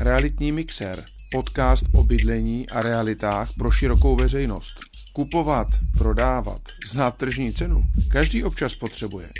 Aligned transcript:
Realitní 0.00 0.52
mixer, 0.52 1.04
podcast 1.30 1.84
o 1.94 2.02
bydlení 2.02 2.68
a 2.68 2.82
realitách 2.82 3.52
pro 3.58 3.70
širokou 3.70 4.16
veřejnost. 4.16 4.80
Kupovat, 5.12 5.68
prodávat, 5.98 6.60
znát 6.90 7.16
tržní 7.16 7.52
cenu, 7.52 7.84
každý 8.10 8.44
občas 8.44 8.74
potřebuje. 8.74 9.30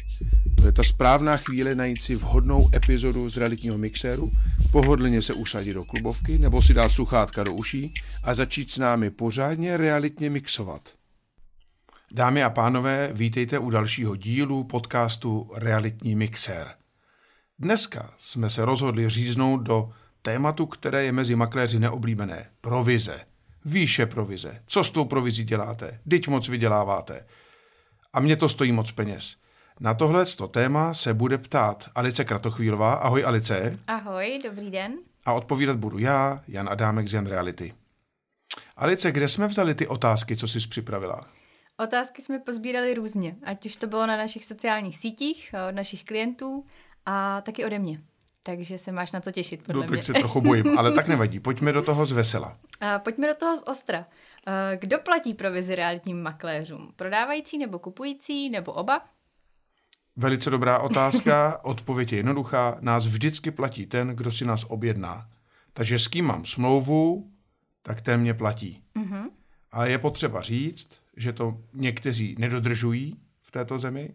To 0.56 0.66
je 0.66 0.72
ta 0.72 0.82
správná 0.82 1.36
chvíle 1.36 1.74
najít 1.74 2.00
si 2.02 2.14
vhodnou 2.14 2.70
epizodu 2.74 3.28
z 3.28 3.36
realitního 3.36 3.78
mixéru, 3.78 4.30
pohodlně 4.70 5.22
se 5.22 5.34
usadit 5.34 5.74
do 5.74 5.84
klubovky 5.84 6.38
nebo 6.38 6.62
si 6.62 6.74
dát 6.74 6.88
sluchátka 6.88 7.44
do 7.44 7.54
uší 7.54 7.94
a 8.24 8.34
začít 8.34 8.70
s 8.70 8.78
námi 8.78 9.10
pořádně 9.10 9.76
realitně 9.76 10.30
mixovat. 10.30 10.82
Dámy 12.12 12.42
a 12.42 12.50
pánové, 12.50 13.10
vítejte 13.12 13.58
u 13.58 13.70
dalšího 13.70 14.16
dílu 14.16 14.64
podcastu 14.64 15.50
Realitní 15.54 16.14
mixér. 16.14 16.68
Dneska 17.58 18.14
jsme 18.18 18.50
se 18.50 18.64
rozhodli 18.64 19.08
říznout 19.08 19.58
do 19.58 19.90
tématu, 20.28 20.66
které 20.66 21.04
je 21.04 21.12
mezi 21.12 21.36
makléři 21.36 21.78
neoblíbené. 21.78 22.50
Provize. 22.60 23.20
Výše 23.64 24.06
provize. 24.06 24.62
Co 24.66 24.84
s 24.84 24.90
tou 24.90 25.04
provizí 25.04 25.44
děláte? 25.44 26.00
Dyť 26.06 26.28
moc 26.28 26.48
vyděláváte. 26.48 27.26
A 28.12 28.20
mě 28.20 28.36
to 28.36 28.48
stojí 28.48 28.72
moc 28.72 28.92
peněz. 28.92 29.36
Na 29.80 29.94
tohle 29.94 30.24
téma 30.50 30.94
se 30.94 31.14
bude 31.14 31.38
ptát 31.38 31.88
Alice 31.94 32.24
Kratochvílová. 32.24 32.94
Ahoj 32.94 33.24
Alice. 33.24 33.78
Ahoj, 33.86 34.40
dobrý 34.44 34.70
den. 34.70 34.92
A 35.24 35.32
odpovídat 35.32 35.76
budu 35.76 35.98
já, 35.98 36.42
Jan 36.48 36.68
Adámek 36.68 37.08
z 37.08 37.14
Jan 37.14 37.26
Reality. 37.26 37.74
Alice, 38.76 39.12
kde 39.12 39.28
jsme 39.28 39.46
vzali 39.46 39.74
ty 39.74 39.86
otázky, 39.86 40.36
co 40.36 40.48
jsi 40.48 40.68
připravila? 40.68 41.26
Otázky 41.76 42.22
jsme 42.22 42.38
pozbírali 42.38 42.94
různě, 42.94 43.36
ať 43.44 43.66
už 43.66 43.76
to 43.76 43.86
bylo 43.86 44.06
na 44.06 44.16
našich 44.16 44.44
sociálních 44.44 44.98
sítích, 44.98 45.54
od 45.68 45.74
našich 45.74 46.04
klientů 46.04 46.64
a 47.06 47.40
taky 47.40 47.64
ode 47.64 47.78
mě. 47.78 48.00
Takže 48.48 48.78
se 48.78 48.92
máš 48.92 49.12
na 49.12 49.20
co 49.20 49.30
těšit, 49.30 49.62
podle 49.62 49.80
no, 49.80 49.88
mě. 49.88 49.96
tak 49.96 50.04
se 50.04 50.12
trochu 50.12 50.40
bojím, 50.40 50.64
ale 50.78 50.92
tak 50.92 51.08
nevadí. 51.08 51.40
Pojďme 51.40 51.72
do 51.72 51.82
toho 51.82 52.06
z 52.06 52.12
vesela. 52.12 52.58
A 52.80 52.98
pojďme 52.98 53.26
do 53.26 53.34
toho 53.34 53.56
z 53.56 53.62
ostra. 53.62 54.06
Kdo 54.78 54.98
platí 54.98 55.34
provizi 55.34 55.74
realitním 55.74 56.22
makléřům? 56.22 56.92
Prodávající 56.96 57.58
nebo 57.58 57.78
kupující 57.78 58.50
nebo 58.50 58.72
oba? 58.72 59.04
Velice 60.16 60.50
dobrá 60.50 60.78
otázka, 60.78 61.60
odpověď 61.64 62.12
je 62.12 62.18
jednoduchá. 62.18 62.78
Nás 62.80 63.06
vždycky 63.06 63.50
platí 63.50 63.86
ten, 63.86 64.08
kdo 64.08 64.30
si 64.30 64.44
nás 64.44 64.64
objedná. 64.68 65.28
Takže 65.72 65.98
s 65.98 66.08
kým 66.08 66.24
mám 66.24 66.44
smlouvu, 66.44 67.30
tak 67.82 68.02
ten 68.02 68.20
mě 68.20 68.34
platí. 68.34 68.82
Mm-hmm. 68.96 69.30
Ale 69.72 69.90
je 69.90 69.98
potřeba 69.98 70.42
říct, 70.42 70.88
že 71.16 71.32
to 71.32 71.60
někteří 71.74 72.36
nedodržují 72.38 73.16
v 73.42 73.50
této 73.50 73.78
zemi. 73.78 74.14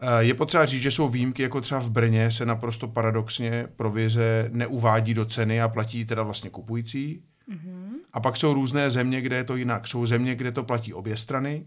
Eh, 0.00 0.24
je 0.24 0.34
potřeba 0.34 0.66
říct, 0.66 0.82
že 0.82 0.90
jsou 0.90 1.08
výjimky, 1.08 1.42
jako 1.42 1.60
třeba 1.60 1.80
v 1.80 1.90
Brně 1.90 2.30
se 2.30 2.46
naprosto 2.46 2.88
paradoxně 2.88 3.66
provize 3.76 4.48
neuvádí 4.52 5.14
do 5.14 5.24
ceny 5.24 5.62
a 5.62 5.68
platí 5.68 6.04
teda 6.04 6.22
vlastně 6.22 6.50
kupující. 6.50 7.24
Mm-hmm. 7.52 7.88
A 8.12 8.20
pak 8.20 8.36
jsou 8.36 8.54
různé 8.54 8.90
země, 8.90 9.20
kde 9.20 9.36
je 9.36 9.44
to 9.44 9.56
jinak. 9.56 9.86
Jsou 9.86 10.06
země, 10.06 10.34
kde 10.34 10.52
to 10.52 10.64
platí 10.64 10.94
obě 10.94 11.16
strany, 11.16 11.66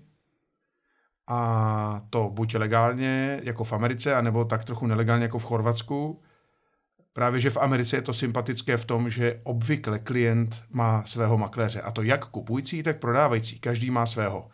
a 1.28 2.02
to 2.10 2.30
buď 2.34 2.56
legálně, 2.56 3.42
jako 3.44 3.64
v 3.64 3.74
Americe, 3.74 4.16
anebo 4.16 4.46
tak 4.46 4.66
trochu 4.66 4.88
nelegálně, 4.88 5.24
jako 5.24 5.40
v 5.40 5.44
Chorvatsku. 5.44 6.22
Právě, 7.14 7.40
že 7.40 7.50
v 7.50 7.58
Americe 7.58 7.96
je 7.96 8.02
to 8.02 8.14
sympatické 8.14 8.78
v 8.78 8.86
tom, 8.86 9.10
že 9.10 9.40
obvykle 9.44 10.00
klient 10.00 10.64
má 10.70 11.04
svého 11.06 11.38
makléře, 11.38 11.82
a 11.82 11.92
to 11.92 12.02
jak 12.02 12.26
kupující, 12.26 12.84
tak 12.84 13.00
prodávající. 13.00 13.60
Každý 13.60 13.92
má 13.92 14.06
svého. 14.06 14.50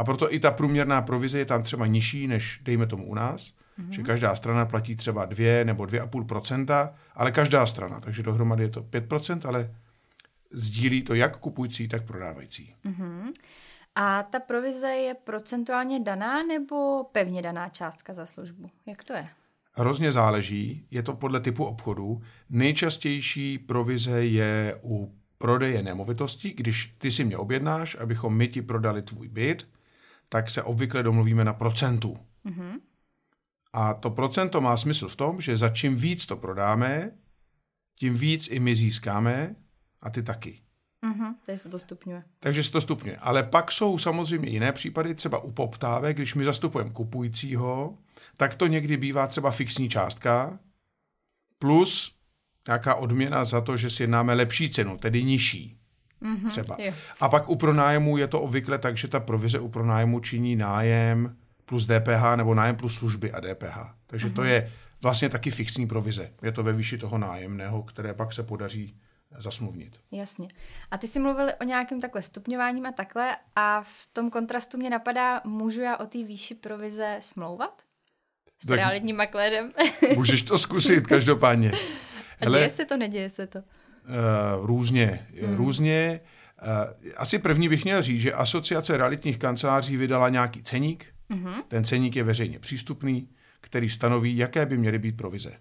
A 0.00 0.04
proto 0.04 0.34
i 0.34 0.40
ta 0.40 0.50
průměrná 0.50 1.02
provize 1.02 1.38
je 1.38 1.44
tam 1.44 1.62
třeba 1.62 1.86
nižší, 1.86 2.26
než 2.26 2.60
dejme 2.62 2.86
tomu 2.86 3.06
u 3.06 3.14
nás, 3.14 3.42
mm-hmm. 3.42 3.90
že 3.90 4.02
každá 4.02 4.36
strana 4.36 4.66
platí 4.66 4.96
třeba 4.96 5.24
2 5.24 5.64
nebo 5.64 5.84
2,5%, 5.84 6.92
ale 7.14 7.32
každá 7.32 7.66
strana, 7.66 8.00
takže 8.00 8.22
dohromady 8.22 8.62
je 8.62 8.68
to 8.68 8.82
5%, 8.82 9.48
ale 9.48 9.74
sdílí 10.50 11.02
to 11.02 11.14
jak 11.14 11.36
kupující, 11.36 11.88
tak 11.88 12.04
prodávající. 12.04 12.74
Mm-hmm. 12.84 13.32
A 13.94 14.22
ta 14.22 14.40
provize 14.40 14.88
je 14.88 15.14
procentuálně 15.14 16.00
daná 16.00 16.42
nebo 16.42 17.04
pevně 17.12 17.42
daná 17.42 17.68
částka 17.68 18.14
za 18.14 18.26
službu? 18.26 18.70
Jak 18.86 19.04
to 19.04 19.12
je? 19.12 19.28
Hrozně 19.72 20.12
záleží, 20.12 20.86
je 20.90 21.02
to 21.02 21.12
podle 21.12 21.40
typu 21.40 21.64
obchodu. 21.64 22.22
Nejčastější 22.50 23.58
provize 23.58 24.24
je 24.24 24.80
u 24.82 25.14
prodeje 25.38 25.82
nemovitostí, 25.82 26.50
když 26.50 26.94
ty 26.98 27.12
si 27.12 27.24
mě 27.24 27.36
objednáš, 27.36 27.96
abychom 28.00 28.36
my 28.36 28.48
ti 28.48 28.62
prodali 28.62 29.02
tvůj 29.02 29.28
byt, 29.28 29.66
tak 30.32 30.50
se 30.50 30.62
obvykle 30.62 31.02
domluvíme 31.02 31.44
na 31.44 31.52
procentu. 31.52 32.16
Mm-hmm. 32.46 32.80
A 33.72 33.94
to 33.94 34.10
procento 34.10 34.60
má 34.60 34.76
smysl 34.76 35.08
v 35.08 35.16
tom, 35.16 35.40
že 35.40 35.56
za 35.56 35.68
čím 35.68 35.96
víc 35.96 36.26
to 36.26 36.36
prodáme, 36.36 37.10
tím 37.98 38.14
víc 38.14 38.48
i 38.50 38.60
my 38.60 38.74
získáme 38.74 39.56
a 40.00 40.10
ty 40.10 40.22
taky. 40.22 40.60
Mm-hmm, 41.06 41.34
takže 41.46 41.58
se 41.58 41.68
to 41.68 41.78
stupňuje. 41.78 42.22
Takže 42.40 42.64
se 42.64 42.72
to 42.72 42.80
stupňuje. 42.80 43.16
Ale 43.16 43.42
pak 43.42 43.72
jsou 43.72 43.98
samozřejmě 43.98 44.48
jiné 44.48 44.72
případy, 44.72 45.14
třeba 45.14 45.38
u 45.38 45.52
poptávek, 45.52 46.16
když 46.16 46.34
my 46.34 46.44
zastupujeme 46.44 46.90
kupujícího, 46.90 47.98
tak 48.36 48.54
to 48.54 48.66
někdy 48.66 48.96
bývá 48.96 49.26
třeba 49.26 49.50
fixní 49.50 49.88
částka 49.88 50.58
plus 51.58 52.16
nějaká 52.66 52.94
odměna 52.94 53.44
za 53.44 53.60
to, 53.60 53.76
že 53.76 53.90
si 53.90 54.02
jednáme 54.02 54.34
lepší 54.34 54.70
cenu, 54.70 54.98
tedy 54.98 55.24
nižší. 55.24 55.79
Mm-hmm, 56.22 56.48
třeba. 56.48 56.76
Jo. 56.78 56.92
A 57.20 57.28
pak 57.28 57.48
u 57.48 57.56
pronájmu 57.56 58.16
je 58.16 58.26
to 58.26 58.40
obvykle 58.40 58.78
tak, 58.78 58.96
že 58.96 59.08
ta 59.08 59.20
provize 59.20 59.58
u 59.58 59.68
pronájmu 59.68 60.20
činí 60.20 60.56
nájem 60.56 61.36
plus 61.64 61.86
DPH 61.86 62.36
nebo 62.36 62.54
nájem 62.54 62.76
plus 62.76 62.94
služby 62.94 63.32
a 63.32 63.40
DPH. 63.40 63.78
Takže 64.06 64.28
mm-hmm. 64.28 64.34
to 64.34 64.44
je 64.44 64.72
vlastně 65.02 65.28
taky 65.28 65.50
fixní 65.50 65.86
provize. 65.86 66.32
Je 66.42 66.52
to 66.52 66.62
ve 66.62 66.72
výši 66.72 66.98
toho 66.98 67.18
nájemného, 67.18 67.82
které 67.82 68.14
pak 68.14 68.32
se 68.32 68.42
podaří 68.42 68.96
zasmluvnit. 69.38 70.00
Jasně. 70.10 70.48
A 70.90 70.98
ty 70.98 71.08
jsi 71.08 71.20
mluvil 71.20 71.48
o 71.60 71.64
nějakém 71.64 72.00
takhle 72.00 72.22
stupňováním 72.22 72.86
a 72.86 72.92
takhle 72.92 73.36
a 73.56 73.82
v 73.82 74.08
tom 74.12 74.30
kontrastu 74.30 74.78
mě 74.78 74.90
napadá, 74.90 75.40
můžu 75.44 75.80
já 75.80 75.96
o 75.96 76.06
té 76.06 76.24
výši 76.24 76.54
provize 76.54 77.16
smlouvat? 77.20 77.82
S 78.62 78.66
tak 78.66 78.76
realitním 78.76 79.16
maklérem? 79.16 79.72
můžeš 80.16 80.42
to 80.42 80.58
zkusit, 80.58 81.06
každopádně. 81.06 81.72
A 81.72 81.76
Hele, 82.44 82.58
děje 82.58 82.70
se 82.70 82.84
to, 82.84 82.96
neděje 82.96 83.30
se 83.30 83.46
to? 83.46 83.62
Uh, 84.04 84.66
různě. 84.66 85.26
Hmm. 85.42 85.56
Různě. 85.56 86.20
Uh, 86.62 87.12
asi 87.16 87.38
první 87.38 87.68
bych 87.68 87.84
měl 87.84 88.02
říct, 88.02 88.20
že 88.20 88.32
asociace 88.32 88.96
realitních 88.96 89.38
kanceláří 89.38 89.96
vydala 89.96 90.28
nějaký 90.28 90.62
ceník. 90.62 91.06
Mm-hmm. 91.30 91.62
Ten 91.68 91.84
ceník 91.84 92.16
je 92.16 92.24
veřejně 92.24 92.58
přístupný, 92.58 93.28
který 93.60 93.88
stanoví, 93.88 94.36
jaké 94.36 94.66
by 94.66 94.78
měly 94.78 94.98
být 94.98 95.16
provize. 95.16 95.52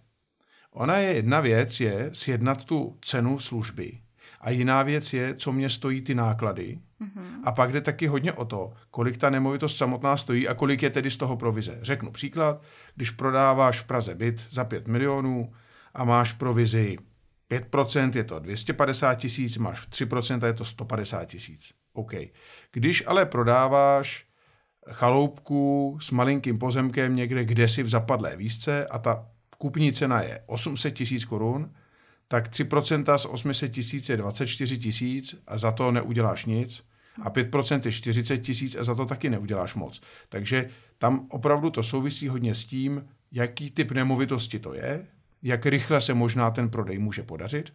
Ona 0.71 0.97
je 0.97 1.13
jedna 1.13 1.39
věc, 1.39 1.79
je 1.79 2.09
sjednat 2.13 2.63
tu 2.63 2.97
cenu 3.01 3.39
služby. 3.39 3.99
A 4.41 4.49
jiná 4.49 4.83
věc 4.83 5.13
je, 5.13 5.35
co 5.35 5.51
mě 5.51 5.69
stojí 5.69 6.01
ty 6.01 6.15
náklady. 6.15 6.79
Mm-hmm. 7.01 7.41
A 7.43 7.51
pak 7.51 7.71
jde 7.71 7.81
taky 7.81 8.07
hodně 8.07 8.33
o 8.33 8.45
to, 8.45 8.73
kolik 8.91 9.17
ta 9.17 9.29
nemovitost 9.29 9.77
samotná 9.77 10.17
stojí 10.17 10.47
a 10.47 10.53
kolik 10.53 10.83
je 10.83 10.89
tedy 10.89 11.11
z 11.11 11.17
toho 11.17 11.37
provize. 11.37 11.79
Řeknu 11.81 12.11
příklad, 12.11 12.61
když 12.95 13.11
prodáváš 13.11 13.79
v 13.79 13.83
Praze 13.83 14.15
byt 14.15 14.45
za 14.49 14.63
5 14.63 14.87
milionů 14.87 15.53
a 15.93 16.03
máš 16.03 16.33
provizi 16.33 16.97
5%, 17.51 18.15
je 18.15 18.23
to 18.23 18.39
250 18.39 19.15
tisíc, 19.15 19.57
máš 19.57 19.87
3%, 19.87 20.45
je 20.45 20.53
to 20.53 20.65
150 20.65 21.25
tisíc. 21.25 21.73
OK. 21.93 22.13
Když 22.71 23.03
ale 23.07 23.25
prodáváš 23.25 24.25
chaloupku 24.91 25.97
s 26.01 26.11
malinkým 26.11 26.59
pozemkem 26.59 27.15
někde, 27.15 27.45
kde 27.45 27.67
si 27.67 27.83
v 27.83 27.89
zapadlé 27.89 28.35
výzce 28.35 28.87
a 28.87 28.99
ta 28.99 29.27
kupní 29.57 29.93
cena 29.93 30.21
je 30.21 30.43
800 30.45 30.93
tisíc 30.93 31.25
korun, 31.25 31.73
tak 32.27 32.49
3% 32.49 33.17
z 33.17 33.25
800 33.25 33.71
tisíc 33.71 34.09
je 34.09 34.17
24 34.17 34.77
tisíc 34.77 35.35
a 35.47 35.57
za 35.57 35.71
to 35.71 35.91
neuděláš 35.91 36.45
nic. 36.45 36.83
A 37.21 37.29
5% 37.29 37.81
je 37.85 37.91
40 37.91 38.37
tisíc 38.37 38.75
a 38.75 38.83
za 38.83 38.95
to 38.95 39.05
taky 39.05 39.29
neuděláš 39.29 39.75
moc. 39.75 40.01
Takže 40.29 40.69
tam 40.97 41.27
opravdu 41.29 41.69
to 41.69 41.83
souvisí 41.83 42.27
hodně 42.27 42.55
s 42.55 42.65
tím, 42.65 43.05
jaký 43.31 43.71
typ 43.71 43.91
nemovitosti 43.91 44.59
to 44.59 44.73
je, 44.73 45.07
jak 45.41 45.65
rychle 45.65 46.01
se 46.01 46.13
možná 46.13 46.51
ten 46.51 46.69
prodej 46.69 46.99
může 46.99 47.23
podařit, 47.23 47.73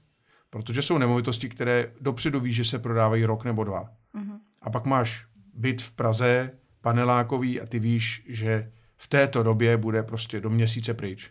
protože 0.50 0.82
jsou 0.82 0.98
nemovitosti, 0.98 1.48
které 1.48 1.92
dopředu 2.00 2.40
víš, 2.40 2.56
že 2.56 2.64
se 2.64 2.78
prodávají 2.78 3.24
rok 3.24 3.44
nebo 3.44 3.64
dva. 3.64 3.90
Mm-hmm. 4.14 4.38
A 4.62 4.70
pak 4.70 4.86
máš 4.86 5.26
byt 5.54 5.82
v 5.82 5.90
Praze, 5.90 6.50
panelákový 6.80 7.60
a 7.60 7.66
ty 7.66 7.78
víš, 7.78 8.22
že 8.28 8.72
v 8.96 9.08
této 9.08 9.42
době 9.42 9.76
bude 9.76 10.02
prostě 10.02 10.40
do 10.40 10.50
měsíce 10.50 10.94
pryč. 10.94 11.30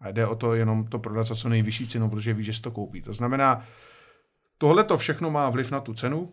A 0.00 0.10
jde 0.10 0.26
o 0.26 0.34
to 0.34 0.54
jenom 0.54 0.86
to 0.86 0.98
prodat 0.98 1.26
za 1.26 1.34
co 1.34 1.48
nejvyšší 1.48 1.88
cenu, 1.88 2.10
protože 2.10 2.34
víš, 2.34 2.46
že 2.46 2.52
si 2.52 2.62
to 2.62 2.70
koupí. 2.70 3.02
To 3.02 3.14
znamená, 3.14 3.64
tohle 4.58 4.84
to 4.84 4.98
všechno 4.98 5.30
má 5.30 5.50
vliv 5.50 5.70
na 5.70 5.80
tu 5.80 5.94
cenu. 5.94 6.32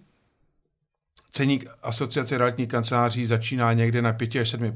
Ceník 1.32 1.66
asociace 1.82 2.38
realitních 2.38 2.70
kanceláří 2.70 3.26
začíná 3.26 3.74
někde 3.74 4.02
na 4.02 4.14
5 4.14 4.36
až 4.36 4.50
7 4.50 4.74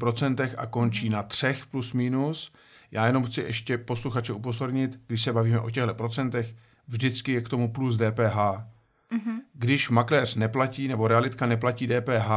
a 0.58 0.66
končí 0.66 1.10
na 1.10 1.24
3 1.24 1.56
plus 1.72 1.94
minus. 1.94 2.52
Já 2.92 3.08
jenom 3.08 3.24
chci 3.24 3.42
ještě 3.42 3.78
posluchače 3.78 4.34
upozornit, 4.34 5.00
když 5.08 5.22
se 5.22 5.34
bavíme 5.34 5.60
o 5.60 5.70
těchto 5.70 5.94
procentech, 5.94 6.56
vždycky 6.88 7.32
je 7.32 7.42
k 7.42 7.50
tomu 7.50 7.72
plus 7.72 7.98
DPH. 7.98 8.38
Mm-hmm. 8.38 9.38
Když 9.54 9.90
makléř 9.90 10.36
neplatí 10.36 10.88
nebo 10.88 11.08
realitka 11.08 11.46
neplatí 11.46 11.88
DPH, 11.88 12.30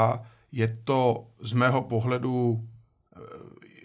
je 0.52 0.78
to 0.84 1.26
z 1.40 1.52
mého 1.52 1.82
pohledu 1.82 2.68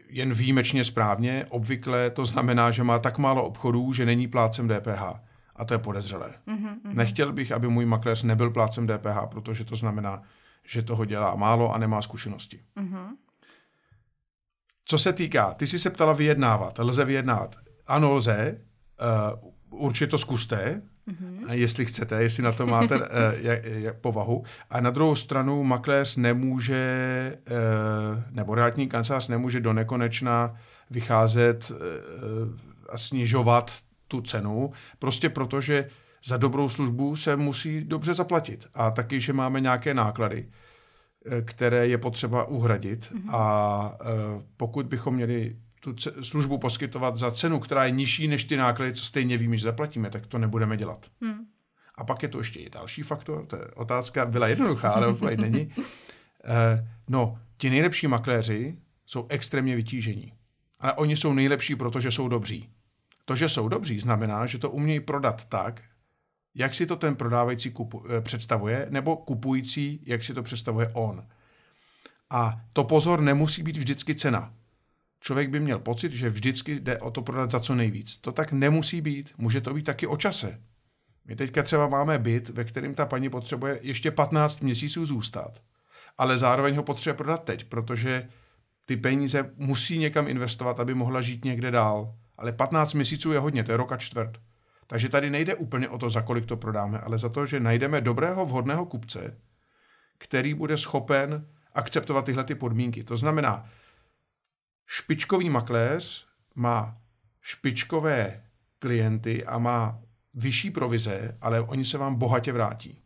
jen 0.10 0.34
výjimečně 0.34 0.84
správně. 0.84 1.46
Obvykle 1.50 2.10
to 2.10 2.26
znamená, 2.26 2.72
že 2.72 2.84
má 2.84 3.00
tak 3.00 3.18
málo 3.18 3.46
obchodů, 3.46 3.94
že 3.94 4.06
není 4.06 4.28
plácem 4.28 4.68
DPH. 4.68 5.04
A 5.56 5.66
to 5.66 5.74
je 5.74 5.78
podezřelé. 5.78 6.34
Mm-hmm. 6.48 6.76
Nechtěl 6.94 7.34
bych, 7.34 7.52
aby 7.52 7.68
můj 7.68 7.86
makléř 7.86 8.24
nebyl 8.24 8.50
plácem 8.50 8.88
DPH, 8.88 9.18
protože 9.30 9.66
to 9.66 9.76
znamená, 9.76 10.22
že 10.68 10.82
toho 10.82 11.06
dělá 11.06 11.36
málo 11.36 11.74
a 11.74 11.78
nemá 11.78 12.02
zkušenosti. 12.02 12.60
Mm-hmm. 12.78 13.08
Co 14.86 14.98
se 14.98 15.14
týká, 15.14 15.54
ty 15.54 15.68
jsi 15.68 15.80
se 15.80 15.90
ptala 15.90 16.14
vyjednávat. 16.14 16.80
Lze 16.80 17.06
vyjednávat? 17.06 17.56
Ano, 17.88 18.14
lze. 18.14 18.58
Uh, 19.42 19.86
určitě 19.86 20.08
to 20.08 20.18
zkuste, 20.18 20.82
mm-hmm. 21.08 21.52
jestli 21.52 21.86
chcete, 21.86 22.24
jestli 22.24 22.44
na 22.44 22.52
to 22.52 22.68
máte 22.68 22.96
uh, 22.96 23.04
jak, 23.42 23.66
jak, 23.66 24.00
povahu. 24.00 24.44
A 24.70 24.80
na 24.80 24.90
druhou 24.90 25.16
stranu 25.16 25.64
makléř 25.64 26.16
nemůže, 26.16 27.38
uh, 27.52 28.24
nebo 28.32 28.56
realitní 28.56 28.88
kancelář 28.88 29.28
nemůže 29.28 29.60
do 29.60 29.74
nekonečna 29.74 30.56
vycházet 30.90 31.72
uh, 31.72 31.78
a 32.90 32.98
snižovat 32.98 33.72
tu 34.08 34.22
cenu, 34.22 34.72
prostě 35.00 35.30
protože 35.30 35.88
za 36.26 36.38
dobrou 36.38 36.70
službu 36.70 37.16
se 37.16 37.36
musí 37.36 37.82
dobře 37.82 38.14
zaplatit. 38.14 38.66
A 38.74 38.92
taky, 38.92 39.20
že 39.20 39.34
máme 39.34 39.62
nějaké 39.62 39.94
náklady, 39.94 40.48
které 41.46 41.88
je 41.88 41.98
potřeba 41.98 42.44
uhradit. 42.44 43.12
Mm-hmm. 43.14 43.36
A 43.36 43.98
pokud 44.58 44.86
bychom 44.86 45.16
měli 45.16 45.56
tu 45.94 45.96
službu 46.22 46.58
poskytovat 46.58 47.18
za 47.18 47.32
cenu, 47.32 47.60
která 47.60 47.86
je 47.86 47.92
nižší 47.92 48.28
než 48.28 48.44
ty 48.44 48.58
náklady, 48.58 48.94
co 48.94 49.06
stejně 49.06 49.38
víme, 49.38 49.58
že 49.58 49.64
zaplatíme, 49.64 50.10
tak 50.10 50.26
to 50.26 50.38
nebudeme 50.38 50.78
dělat. 50.78 51.06
Hmm. 51.22 51.46
A 51.98 52.04
pak 52.04 52.24
je 52.24 52.30
to 52.30 52.38
ještě 52.38 52.60
i 52.60 52.70
další 52.70 53.02
faktor, 53.02 53.46
to 53.46 53.56
je 53.56 53.66
otázka 53.66 54.26
byla 54.26 54.48
jednoduchá, 54.48 54.92
ale 54.92 55.08
odpověď 55.08 55.40
není. 55.40 55.74
Eh, 56.48 56.90
no, 57.08 57.40
ti 57.58 57.70
nejlepší 57.70 58.08
makléři 58.08 58.78
jsou 59.06 59.26
extrémně 59.30 59.76
vytížení. 59.76 60.34
Ale 60.80 60.94
oni 60.94 61.18
jsou 61.18 61.34
nejlepší, 61.34 61.76
protože 61.76 62.12
jsou 62.12 62.28
dobří. 62.28 62.70
To, 63.26 63.36
že 63.36 63.50
jsou 63.50 63.68
dobří, 63.68 64.00
znamená, 64.00 64.46
že 64.46 64.58
to 64.58 64.70
umějí 64.70 65.00
prodat 65.00 65.46
tak, 65.46 65.82
jak 66.56 66.76
si 66.76 66.86
to 66.86 66.96
ten 66.96 67.16
prodávající 67.16 67.72
kupu, 67.72 68.06
eh, 68.10 68.22
představuje, 68.22 68.88
nebo 68.90 69.18
kupující, 69.18 70.04
jak 70.06 70.24
si 70.24 70.34
to 70.34 70.44
představuje 70.44 70.90
on. 70.94 71.28
A 72.30 72.62
to 72.74 72.84
pozor 72.84 73.22
nemusí 73.22 73.64
být 73.64 73.78
vždycky 73.78 74.16
cena 74.16 74.54
člověk 75.26 75.50
by 75.50 75.60
měl 75.60 75.80
pocit, 75.80 76.12
že 76.14 76.30
vždycky 76.30 76.80
jde 76.80 76.98
o 76.98 77.12
to 77.12 77.22
prodat 77.22 77.52
za 77.52 77.60
co 77.60 77.76
nejvíc. 77.76 78.18
To 78.18 78.32
tak 78.32 78.52
nemusí 78.52 79.02
být. 79.02 79.34
Může 79.38 79.62
to 79.62 79.74
být 79.74 79.84
taky 79.84 80.08
o 80.08 80.18
čase. 80.18 80.62
My 81.26 81.36
teďka 81.36 81.64
třeba 81.64 81.88
máme 81.88 82.20
byt, 82.20 82.50
ve 82.50 82.64
kterém 82.64 82.96
ta 82.96 83.06
paní 83.06 83.30
potřebuje 83.30 83.80
ještě 83.82 84.12
15 84.12 84.62
měsíců 84.62 85.06
zůstat, 85.06 85.62
ale 86.18 86.38
zároveň 86.38 86.76
ho 86.76 86.84
potřebuje 86.84 87.18
prodat 87.18 87.44
teď, 87.44 87.64
protože 87.64 88.28
ty 88.86 88.98
peníze 88.98 89.52
musí 89.58 89.98
někam 89.98 90.28
investovat, 90.28 90.80
aby 90.80 90.94
mohla 90.94 91.22
žít 91.22 91.46
někde 91.46 91.72
dál. 91.72 92.16
Ale 92.38 92.52
15 92.52 92.94
měsíců 92.94 93.32
je 93.32 93.40
hodně, 93.40 93.64
to 93.64 93.72
je 93.72 93.78
rok 93.78 93.92
a 93.92 93.98
čtvrt. 93.98 94.38
Takže 94.88 95.10
tady 95.10 95.30
nejde 95.30 95.56
úplně 95.56 95.90
o 95.90 95.98
to, 95.98 96.10
za 96.10 96.22
kolik 96.22 96.46
to 96.46 96.58
prodáme, 96.58 97.00
ale 97.00 97.20
za 97.20 97.30
to, 97.30 97.46
že 97.46 97.60
najdeme 97.60 98.02
dobrého, 98.02 98.46
vhodného 98.46 98.86
kupce, 98.86 99.38
který 100.18 100.54
bude 100.54 100.78
schopen 100.78 101.48
akceptovat 101.74 102.26
tyhle 102.26 102.44
ty 102.44 102.56
podmínky. 102.56 103.04
To 103.04 103.18
znamená, 103.18 103.70
špičkový 104.86 105.50
makléř 105.50 106.28
má 106.56 106.98
špičkové 107.42 108.44
klienty 108.80 109.46
a 109.46 109.58
má 109.58 110.00
vyšší 110.34 110.72
provize, 110.72 111.38
ale 111.42 111.62
oni 111.62 111.86
se 111.86 111.98
vám 111.98 112.16
bohatě 112.16 112.54
vrátí. 112.54 113.02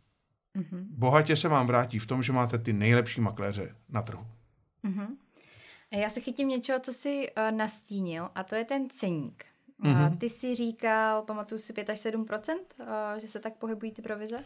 Mm-hmm. 0.55 0.85
Bohatě 0.89 1.35
se 1.35 1.47
vám 1.47 1.67
vrátí 1.67 1.99
v 1.99 2.05
tom, 2.05 2.23
že 2.23 2.33
máte 2.33 2.57
ty 2.57 2.73
nejlepší 2.73 3.21
makléře 3.21 3.75
na 3.89 4.01
trhu. 4.01 4.27
Mm-hmm. 4.83 5.07
Já 5.91 6.09
se 6.09 6.21
chytím 6.21 6.47
něčeho, 6.47 6.79
co 6.79 6.93
jsi 6.93 7.27
uh, 7.37 7.57
nastínil, 7.57 8.29
a 8.35 8.43
to 8.43 8.55
je 8.55 8.65
ten 8.65 8.89
ceník. 8.89 9.45
Mm-hmm. 9.83 10.17
Ty 10.17 10.29
jsi 10.29 10.55
říkal, 10.55 11.21
pamatuju 11.21 11.59
si 11.59 11.73
5 11.73 11.89
až 11.89 11.99
7% 11.99 12.55
že 13.17 13.27
se 13.27 13.39
tak 13.39 13.53
pohybují 13.53 13.91
ty 13.91 14.01
provize? 14.01 14.43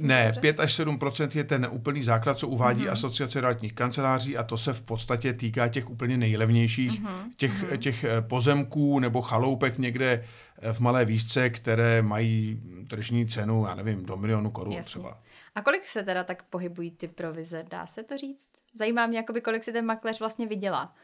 Ne, 0.00 0.32
5 0.40 0.60
až 0.60 0.80
7% 0.80 1.38
je 1.38 1.44
ten 1.44 1.68
úplný 1.70 2.04
základ, 2.04 2.38
co 2.38 2.48
uvádí 2.48 2.84
mm-hmm. 2.84 2.92
asociace 2.92 3.40
realitních 3.40 3.72
kanceláří 3.72 4.36
a 4.36 4.42
to 4.42 4.58
se 4.58 4.72
v 4.72 4.82
podstatě 4.82 5.32
týká 5.32 5.68
těch 5.68 5.90
úplně 5.90 6.16
nejlevnějších, 6.16 7.02
mm-hmm. 7.02 7.30
těch, 7.36 7.64
mm-hmm. 7.64 7.78
těch 7.78 8.04
eh, 8.04 8.22
pozemků 8.22 8.98
nebo 8.98 9.22
chaloupek 9.22 9.78
někde 9.78 10.24
eh, 10.58 10.72
v 10.72 10.80
malé 10.80 11.04
výšce, 11.04 11.50
které 11.50 12.02
mají 12.02 12.60
tržní 12.88 13.26
cenu, 13.26 13.64
já 13.68 13.74
nevím, 13.74 14.06
do 14.06 14.16
milionu 14.16 14.50
korun 14.50 14.82
třeba. 14.82 15.18
A 15.54 15.62
kolik 15.62 15.84
se 15.84 16.02
teda 16.02 16.24
tak 16.24 16.42
pohybují 16.42 16.90
ty 16.90 17.08
provize, 17.08 17.64
dá 17.70 17.86
se 17.86 18.02
to 18.02 18.16
říct? 18.16 18.50
Zajímá 18.74 19.06
mě, 19.06 19.18
jakoby, 19.18 19.40
kolik 19.40 19.64
si 19.64 19.72
ten 19.72 19.86
makléř 19.86 20.20
vlastně 20.20 20.46
vydělá. 20.46 20.94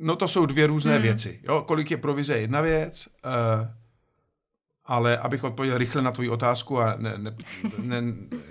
No 0.00 0.16
to 0.16 0.28
jsou 0.28 0.46
dvě 0.46 0.66
různé 0.66 0.92
hmm. 0.92 1.02
věci. 1.02 1.40
Jo? 1.42 1.62
Kolik 1.66 1.90
je 1.90 1.96
provize 1.96 2.34
je 2.34 2.40
jedna 2.40 2.60
věc, 2.60 3.08
uh, 3.26 3.66
ale 4.84 5.18
abych 5.18 5.44
odpověděl 5.44 5.78
rychle 5.78 6.02
na 6.02 6.12
tvoji 6.12 6.28
otázku 6.28 6.80
a 6.80 6.96
ne, 6.98 7.18
ne, 7.18 7.34
ne, 7.78 8.02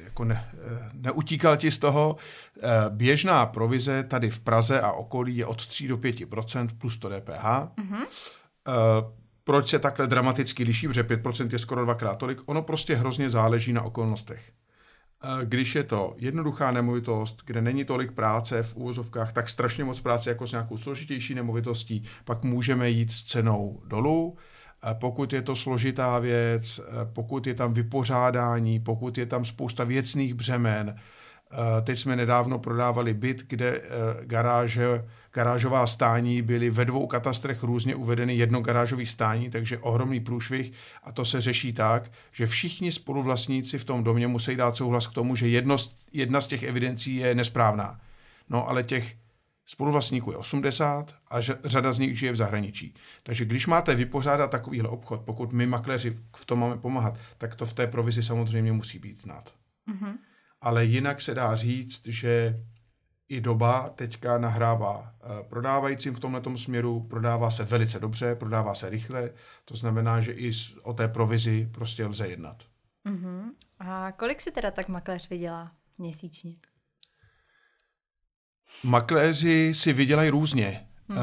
jako 0.04 0.24
ne, 0.24 0.50
eh, 0.54 0.90
neutíkal 0.94 1.58
ti 1.58 1.72
z 1.72 1.78
toho, 1.78 2.16
uh, 2.56 2.64
běžná 2.90 3.46
provize 3.46 4.04
tady 4.04 4.30
v 4.30 4.40
Praze 4.40 4.82
a 4.82 4.92
okolí 4.92 5.38
je 5.38 5.46
od 5.46 5.68
3 5.68 5.88
do 5.88 5.98
5% 5.98 6.68
plus 6.78 6.98
to 6.98 7.10
DPH. 7.10 7.44
Mm-hmm. 7.44 7.98
Uh, 7.98 9.12
proč 9.44 9.70
se 9.70 9.80
takhle 9.80 10.08
dramaticky 10.08 10.64
liší, 10.64 10.88
protože 10.88 11.04
5% 11.04 11.50
je 11.52 11.60
skoro 11.60 11.84
dvakrát 11.84 12.16
tolik? 12.16 12.42
Ono 12.46 12.62
prostě 12.62 12.96
hrozně 12.96 13.30
záleží 13.30 13.74
na 13.74 13.82
okolnostech. 13.82 14.52
Když 15.44 15.76
je 15.76 15.84
to 15.84 16.16
jednoduchá 16.18 16.72
nemovitost, 16.72 17.42
kde 17.46 17.62
není 17.62 17.86
tolik 17.86 18.12
práce 18.12 18.64
v 18.64 18.76
úvozovkách, 18.76 19.34
tak 19.34 19.50
strašně 19.50 19.84
moc 19.84 20.02
práce 20.02 20.30
jako 20.30 20.48
s 20.48 20.52
nějakou 20.52 20.78
složitější 20.78 21.36
nemovitostí, 21.36 22.04
pak 22.26 22.44
můžeme 22.44 22.90
jít 22.90 23.12
s 23.12 23.24
cenou 23.24 23.82
dolů. 23.88 24.38
Pokud 24.94 25.34
je 25.34 25.42
to 25.42 25.56
složitá 25.56 26.20
věc, 26.20 26.82
pokud 27.14 27.48
je 27.48 27.54
tam 27.54 27.74
vypořádání, 27.74 28.80
pokud 28.80 29.18
je 29.18 29.26
tam 29.26 29.46
spousta 29.46 29.84
věcných 29.84 30.34
břemen, 30.34 30.96
teď 31.84 32.00
jsme 32.00 32.16
nedávno 32.16 32.60
prodávali 32.60 33.14
byt, 33.14 33.44
kde 33.48 33.82
garáže 34.24 35.06
garážová 35.34 35.88
stání 35.88 36.42
byly 36.42 36.70
ve 36.70 36.86
dvou 36.86 37.08
katastrech 37.08 37.64
různě 37.64 37.96
uvedeny 37.96 38.36
jedno 38.36 38.62
garážový 38.62 39.06
stání, 39.06 39.50
takže 39.50 39.78
ohromný 39.78 40.20
průšvih 40.20 40.72
a 41.04 41.12
to 41.12 41.26
se 41.26 41.42
řeší 41.42 41.74
tak, 41.74 42.12
že 42.32 42.48
všichni 42.48 42.92
spoluvlastníci 42.92 43.78
v 43.78 43.86
tom 43.86 44.04
domě 44.04 44.28
musí 44.28 44.56
dát 44.56 44.78
souhlas 44.78 45.08
k 45.08 45.14
tomu, 45.14 45.36
že 45.36 45.48
jedno, 45.48 45.78
jedna 46.12 46.42
z 46.42 46.48
těch 46.48 46.64
evidencí 46.64 47.16
je 47.16 47.36
nesprávná. 47.36 48.00
No 48.50 48.70
ale 48.70 48.84
těch 48.84 49.16
spoluvlastníků 49.66 50.32
je 50.32 50.38
80 50.38 51.16
a 51.28 51.42
řada 51.42 51.92
z 51.92 52.00
nich 52.00 52.20
žije 52.20 52.32
v 52.32 52.36
zahraničí. 52.36 52.94
Takže 53.24 53.46
když 53.46 53.68
máte 53.68 53.96
vypořádat 53.96 54.52
takovýhle 54.52 54.90
obchod, 54.90 55.22
pokud 55.22 55.54
my 55.54 55.68
makléři 55.68 56.18
v 56.36 56.46
tom 56.46 56.60
máme 56.60 56.78
pomáhat, 56.78 57.14
tak 57.38 57.56
to 57.56 57.66
v 57.66 57.74
té 57.74 57.88
provizi 57.88 58.24
samozřejmě 58.24 58.72
musí 58.72 59.00
být 59.00 59.22
znát. 59.22 59.54
Mm-hmm. 59.92 60.14
Ale 60.62 60.86
jinak 60.86 61.22
se 61.22 61.36
dá 61.36 61.56
říct, 61.56 62.08
že 62.08 62.64
i 63.30 63.42
doba 63.42 63.90
teďka 63.90 64.38
nahrává 64.38 65.14
eh, 65.24 65.44
prodávajícím 65.50 66.16
v 66.16 66.20
tomto 66.20 66.58
směru, 66.58 67.08
prodává 67.10 67.52
se 67.52 67.64
velice 67.64 68.00
dobře, 68.00 68.36
prodává 68.36 68.76
se 68.76 68.90
rychle, 68.90 69.30
to 69.66 69.76
znamená, 69.76 70.22
že 70.22 70.32
i 70.32 70.52
o 70.84 70.94
té 70.94 71.08
provizi 71.08 71.70
prostě 71.74 72.06
lze 72.06 72.28
jednat. 72.28 72.64
Uh-huh. 73.06 73.44
A 73.80 74.12
kolik 74.12 74.42
si 74.42 74.52
teda 74.52 74.72
tak 74.72 74.88
makléř 74.88 75.30
vydělá 75.30 75.72
měsíčně? 75.98 76.56
Makléři 78.84 79.74
si 79.74 79.94
vydělají 79.94 80.30
různě. 80.30 80.88
Uh, 81.10 81.18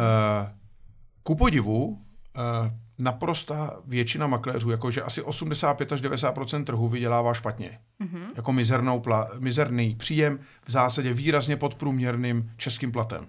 ku 1.22 1.34
podivu, 1.34 1.86
uh, 1.86 2.70
naprosta 2.98 3.80
většina 3.86 4.26
makléřů, 4.26 4.70
jakože 4.70 5.02
asi 5.02 5.22
85 5.22 5.92
až 5.92 6.02
90% 6.02 6.64
trhu 6.64 6.88
vydělává 6.88 7.34
špatně. 7.34 7.78
Mm-hmm. 8.00 8.26
Jako 8.36 8.52
mizernou 8.52 9.00
pla, 9.00 9.30
mizerný 9.38 9.94
příjem, 9.94 10.38
v 10.66 10.70
zásadě 10.70 11.12
výrazně 11.12 11.56
podprůměrným 11.56 12.50
českým 12.56 12.92
platem. 12.92 13.26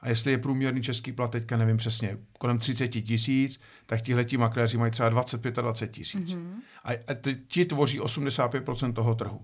A 0.00 0.08
jestli 0.08 0.30
je 0.30 0.38
průměrný 0.38 0.82
český 0.82 1.12
plat, 1.12 1.30
teďka 1.30 1.56
nevím 1.56 1.76
přesně, 1.76 2.18
kolem 2.38 2.58
30 2.58 2.88
tisíc, 2.88 3.60
tak 3.86 4.02
tihleti 4.02 4.36
makléři 4.36 4.78
mají 4.78 4.92
třeba 4.92 5.08
25 5.08 5.58
a 5.58 5.62
20 5.62 5.90
tisíc. 5.90 6.30
Mm-hmm. 6.30 6.52
A, 6.84 6.92
a 6.92 7.14
ti 7.48 7.64
tvoří 7.64 8.00
85 8.00 8.64
toho 8.94 9.14
trhu. 9.14 9.40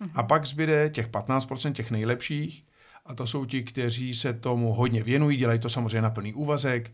Mm-hmm. 0.00 0.10
A 0.14 0.22
pak 0.22 0.46
zbyde 0.46 0.90
těch 0.90 1.08
15% 1.08 1.72
těch 1.72 1.90
nejlepších, 1.90 2.64
a 3.06 3.14
to 3.14 3.26
jsou 3.26 3.44
ti, 3.44 3.62
kteří 3.62 4.14
se 4.14 4.32
tomu 4.32 4.72
hodně 4.72 5.02
věnují, 5.02 5.36
dělají 5.36 5.58
to 5.58 5.68
samozřejmě 5.68 6.02
na 6.02 6.10
plný 6.10 6.34
úvazek, 6.34 6.92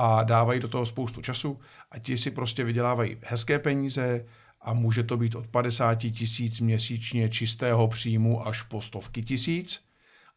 a 0.00 0.22
dávají 0.22 0.60
do 0.60 0.68
toho 0.68 0.86
spoustu 0.86 1.22
času 1.22 1.60
a 1.90 1.98
ti 1.98 2.16
si 2.16 2.30
prostě 2.30 2.64
vydělávají 2.64 3.16
hezké 3.26 3.58
peníze 3.58 4.24
a 4.60 4.72
může 4.72 5.02
to 5.02 5.16
být 5.16 5.34
od 5.34 5.46
50 5.46 5.94
tisíc 5.94 6.60
měsíčně 6.60 7.28
čistého 7.28 7.88
příjmu 7.88 8.46
až 8.46 8.62
po 8.62 8.82
stovky 8.82 9.22
tisíc 9.22 9.84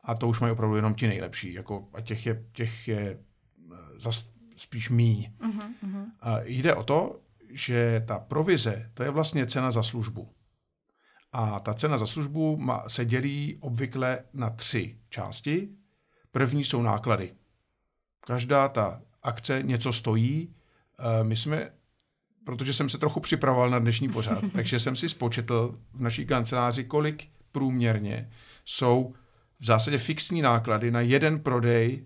a 0.04 0.16
to 0.16 0.28
už 0.28 0.40
mají 0.40 0.54
opravdu 0.54 0.76
jenom 0.76 0.94
ti 0.94 1.08
nejlepší. 1.08 1.54
Jako, 1.54 1.90
a 1.94 2.02
těch 2.02 2.26
je, 2.26 2.46
těch 2.52 2.88
je 2.88 3.20
eh, 3.72 3.76
zas 4.00 4.30
spíš 4.56 4.90
míň. 4.90 5.32
Uh-huh, 5.40 5.74
uh-huh. 5.84 6.06
A 6.22 6.38
jde 6.44 6.76
o 6.76 6.84
to, 6.84 7.20
že 7.50 8.04
ta 8.08 8.20
provize, 8.20 8.92
to 8.94 9.04
je 9.04 9.10
vlastně 9.10 9.46
cena 9.46 9.72
za 9.72 9.84
službu. 9.84 10.30
A 11.32 11.60
ta 11.60 11.74
cena 11.74 11.98
za 11.98 12.08
službu 12.08 12.58
má, 12.58 12.90
se 12.90 13.06
dělí 13.06 13.58
obvykle 13.60 14.20
na 14.34 14.50
tři 14.50 14.98
části. 15.10 15.70
První 16.32 16.64
jsou 16.64 16.82
náklady. 16.82 17.34
Každá 18.20 18.68
ta 18.68 19.02
akce 19.24 19.64
něco 19.64 19.94
stojí. 19.94 20.56
Eh, 21.00 21.24
my 21.24 21.36
jsme 21.36 21.70
protože 22.44 22.74
jsem 22.74 22.90
se 22.90 22.98
trochu 22.98 23.20
připravoval 23.20 23.70
na 23.70 23.80
dnešní 23.80 24.10
pořád, 24.10 24.44
takže 24.54 24.80
jsem 24.80 24.96
si 24.96 25.10
spočetl 25.10 25.80
v 25.94 26.02
naší 26.02 26.26
kanceláři, 26.26 26.84
kolik 26.84 27.28
průměrně 27.52 28.30
jsou 28.66 29.14
v 29.60 29.66
zásadě 29.66 29.98
fixní 29.98 30.42
náklady 30.42 30.92
na 30.92 31.02
jeden 31.02 31.40
prodej 31.40 32.06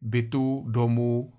bytu, 0.00 0.64
domu 0.68 1.32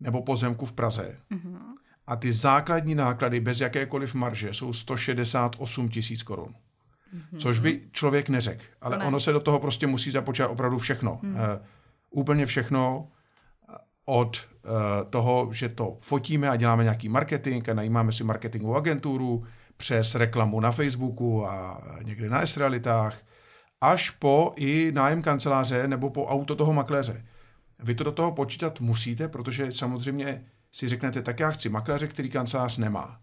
nebo 0.00 0.22
pozemku 0.22 0.66
v 0.66 0.72
Praze. 0.72 1.16
Mm-hmm. 1.30 1.58
A 2.06 2.16
ty 2.16 2.32
základní 2.32 2.94
náklady 2.94 3.40
bez 3.40 3.60
jakékoliv 3.60 4.14
marže 4.14 4.54
jsou 4.54 4.72
168 4.72 5.88
tisíc 5.88 6.22
korun. 6.22 6.54
Mm-hmm. 6.54 7.38
Což 7.38 7.60
by 7.60 7.80
člověk 7.92 8.28
neřekl. 8.28 8.64
Ale 8.80 8.98
ne. 8.98 9.04
ono 9.04 9.20
se 9.20 9.32
do 9.32 9.40
toho 9.40 9.60
prostě 9.60 9.86
musí 9.86 10.10
započítat 10.10 10.50
opravdu 10.50 10.78
všechno. 10.78 11.18
Mm. 11.22 11.34
Uh, 11.34 11.40
úplně 12.10 12.46
všechno 12.46 13.08
od 14.08 14.36
uh, 14.36 14.70
toho, 15.10 15.48
že 15.52 15.68
to 15.68 15.96
fotíme 16.00 16.48
a 16.48 16.56
děláme 16.56 16.82
nějaký 16.82 17.08
marketing 17.08 17.68
a 17.68 17.74
najímáme 17.74 18.12
si 18.12 18.24
marketingovou 18.24 18.76
agenturu, 18.76 19.44
přes 19.76 20.14
reklamu 20.14 20.60
na 20.60 20.72
Facebooku 20.72 21.46
a 21.46 21.82
někde 22.02 22.28
na 22.28 22.42
S-realitách, 22.46 23.22
až 23.80 24.10
po 24.10 24.52
i 24.56 24.92
nájem 24.92 25.22
kanceláře 25.22 25.88
nebo 25.88 26.10
po 26.10 26.26
auto 26.26 26.56
toho 26.56 26.72
makléře. 26.72 27.24
Vy 27.78 27.94
to 27.94 28.04
do 28.04 28.12
toho 28.12 28.32
počítat 28.32 28.80
musíte, 28.80 29.28
protože 29.28 29.72
samozřejmě 29.72 30.44
si 30.72 30.88
řeknete, 30.88 31.22
tak 31.22 31.40
já 31.40 31.50
chci 31.50 31.68
makléře, 31.68 32.06
který 32.06 32.30
kancelář 32.30 32.78
nemá. 32.78 33.20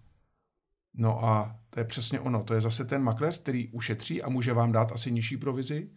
No 0.93 1.25
a 1.25 1.55
to 1.69 1.79
je 1.79 1.83
přesně 1.83 2.19
ono. 2.19 2.43
To 2.43 2.53
je 2.53 2.61
zase 2.61 2.85
ten 2.85 3.03
makléř, 3.03 3.41
který 3.41 3.67
ušetří 3.67 4.23
a 4.23 4.29
může 4.29 4.53
vám 4.53 4.71
dát 4.71 4.91
asi 4.91 5.11
nižší 5.11 5.37
provizi. 5.37 5.89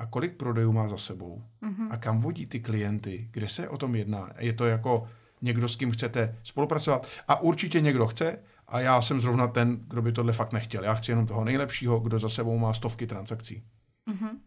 A 0.00 0.06
kolik 0.06 0.36
prodejů 0.36 0.72
má 0.72 0.88
za 0.88 0.96
sebou? 0.96 1.42
Mm-hmm. 1.62 1.88
A 1.90 1.96
kam 1.96 2.20
vodí 2.20 2.46
ty 2.46 2.60
klienty? 2.60 3.28
Kde 3.30 3.48
se 3.48 3.68
o 3.68 3.76
tom 3.76 3.94
jedná? 3.94 4.30
Je 4.38 4.52
to 4.52 4.66
jako 4.66 5.08
někdo, 5.42 5.68
s 5.68 5.76
kým 5.76 5.90
chcete 5.90 6.38
spolupracovat? 6.42 7.06
A 7.28 7.40
určitě 7.40 7.80
někdo 7.80 8.06
chce, 8.06 8.38
a 8.68 8.80
já 8.80 9.02
jsem 9.02 9.20
zrovna 9.20 9.46
ten, 9.46 9.80
kdo 9.88 10.02
by 10.02 10.12
tohle 10.12 10.32
fakt 10.32 10.52
nechtěl. 10.52 10.84
Já 10.84 10.94
chci 10.94 11.10
jenom 11.10 11.26
toho 11.26 11.44
nejlepšího, 11.44 12.00
kdo 12.00 12.18
za 12.18 12.28
sebou 12.28 12.58
má 12.58 12.74
stovky 12.74 13.06
transakcí. 13.06 13.62
Mm-hmm. 14.08 14.38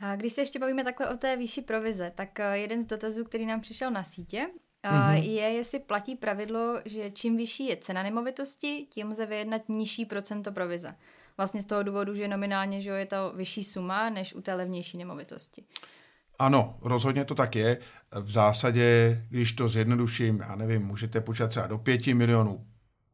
A 0.00 0.16
když 0.16 0.32
se 0.32 0.40
ještě 0.40 0.58
bavíme 0.58 0.84
takhle 0.84 1.10
o 1.10 1.16
té 1.16 1.36
výši 1.36 1.62
provize, 1.62 2.12
tak 2.14 2.40
eh, 2.40 2.58
jeden 2.58 2.82
z 2.82 2.86
dotazů, 2.86 3.24
který 3.24 3.46
nám 3.46 3.60
přišel 3.60 3.90
na 3.90 4.04
sítě, 4.04 4.46
mm-hmm. 4.84 5.12
je, 5.12 5.42
jestli 5.42 5.78
platí 5.78 6.16
pravidlo, 6.16 6.80
že 6.84 7.10
čím 7.10 7.36
vyšší 7.36 7.66
je 7.66 7.76
cena 7.76 8.02
nemovitosti, 8.02 8.86
tím 8.90 9.08
lze 9.08 9.26
vyjednat 9.26 9.68
nižší 9.68 10.04
procento 10.04 10.52
provize. 10.52 10.94
Vlastně 11.38 11.62
z 11.62 11.66
toho 11.66 11.82
důvodu, 11.82 12.14
že 12.14 12.28
nominálně 12.28 12.80
že 12.80 12.90
je 12.90 13.06
to 13.06 13.32
vyšší 13.36 13.64
suma 13.64 14.10
než 14.10 14.34
u 14.34 14.40
té 14.40 14.54
levnější 14.54 14.98
nemovitosti. 14.98 15.64
Ano, 16.38 16.78
rozhodně 16.82 17.24
to 17.24 17.34
tak 17.34 17.56
je. 17.56 17.78
V 18.20 18.30
zásadě, 18.30 19.18
když 19.28 19.52
to 19.52 19.68
zjednoduším, 19.68 20.40
já 20.48 20.56
nevím, 20.56 20.82
můžete 20.82 21.20
počítat 21.20 21.48
třeba 21.48 21.66
do 21.66 21.78
5 21.78 22.06
milionů 22.06 22.66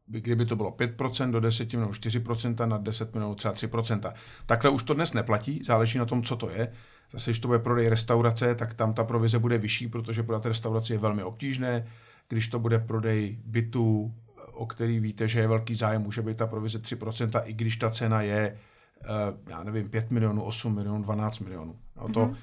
kdyby 0.07 0.45
to 0.45 0.55
bylo 0.55 0.71
5%, 0.71 1.31
do 1.31 1.39
10 1.39 1.73
milionů 1.73 1.93
4%, 1.93 2.67
na 2.67 2.77
10 2.77 3.13
milionů 3.13 3.35
třeba 3.35 3.53
3%. 3.53 4.13
Takhle 4.45 4.69
už 4.69 4.83
to 4.83 4.93
dnes 4.93 5.13
neplatí, 5.13 5.61
záleží 5.65 5.97
na 5.97 6.05
tom, 6.05 6.23
co 6.23 6.35
to 6.35 6.49
je. 6.49 6.71
Zase, 7.13 7.31
když 7.31 7.39
to 7.39 7.47
bude 7.47 7.59
prodej 7.59 7.89
restaurace, 7.89 8.55
tak 8.55 8.73
tam 8.73 8.93
ta 8.93 9.03
provize 9.03 9.39
bude 9.39 9.57
vyšší, 9.57 9.87
protože 9.87 10.23
prodat 10.23 10.45
restauraci 10.45 10.93
je 10.93 10.99
velmi 10.99 11.23
obtížné. 11.23 11.87
Když 12.29 12.47
to 12.47 12.59
bude 12.59 12.79
prodej 12.79 13.39
bytu, 13.45 14.13
o 14.55 14.65
který 14.65 14.99
víte, 14.99 15.27
že 15.27 15.39
je 15.39 15.47
velký 15.47 15.75
zájem, 15.75 16.01
může 16.01 16.21
být 16.21 16.37
ta 16.37 16.47
provize 16.47 16.79
3%, 16.79 17.41
i 17.45 17.53
když 17.53 17.77
ta 17.77 17.89
cena 17.89 18.21
je, 18.21 18.57
eh, 19.03 19.07
já 19.49 19.63
nevím, 19.63 19.89
5 19.89 20.11
milionů, 20.11 20.43
8 20.43 20.75
milionů, 20.75 21.01
12 21.01 21.39
milionů. 21.39 21.79
No 21.95 22.09
to, 22.09 22.25
mm-hmm. 22.25 22.35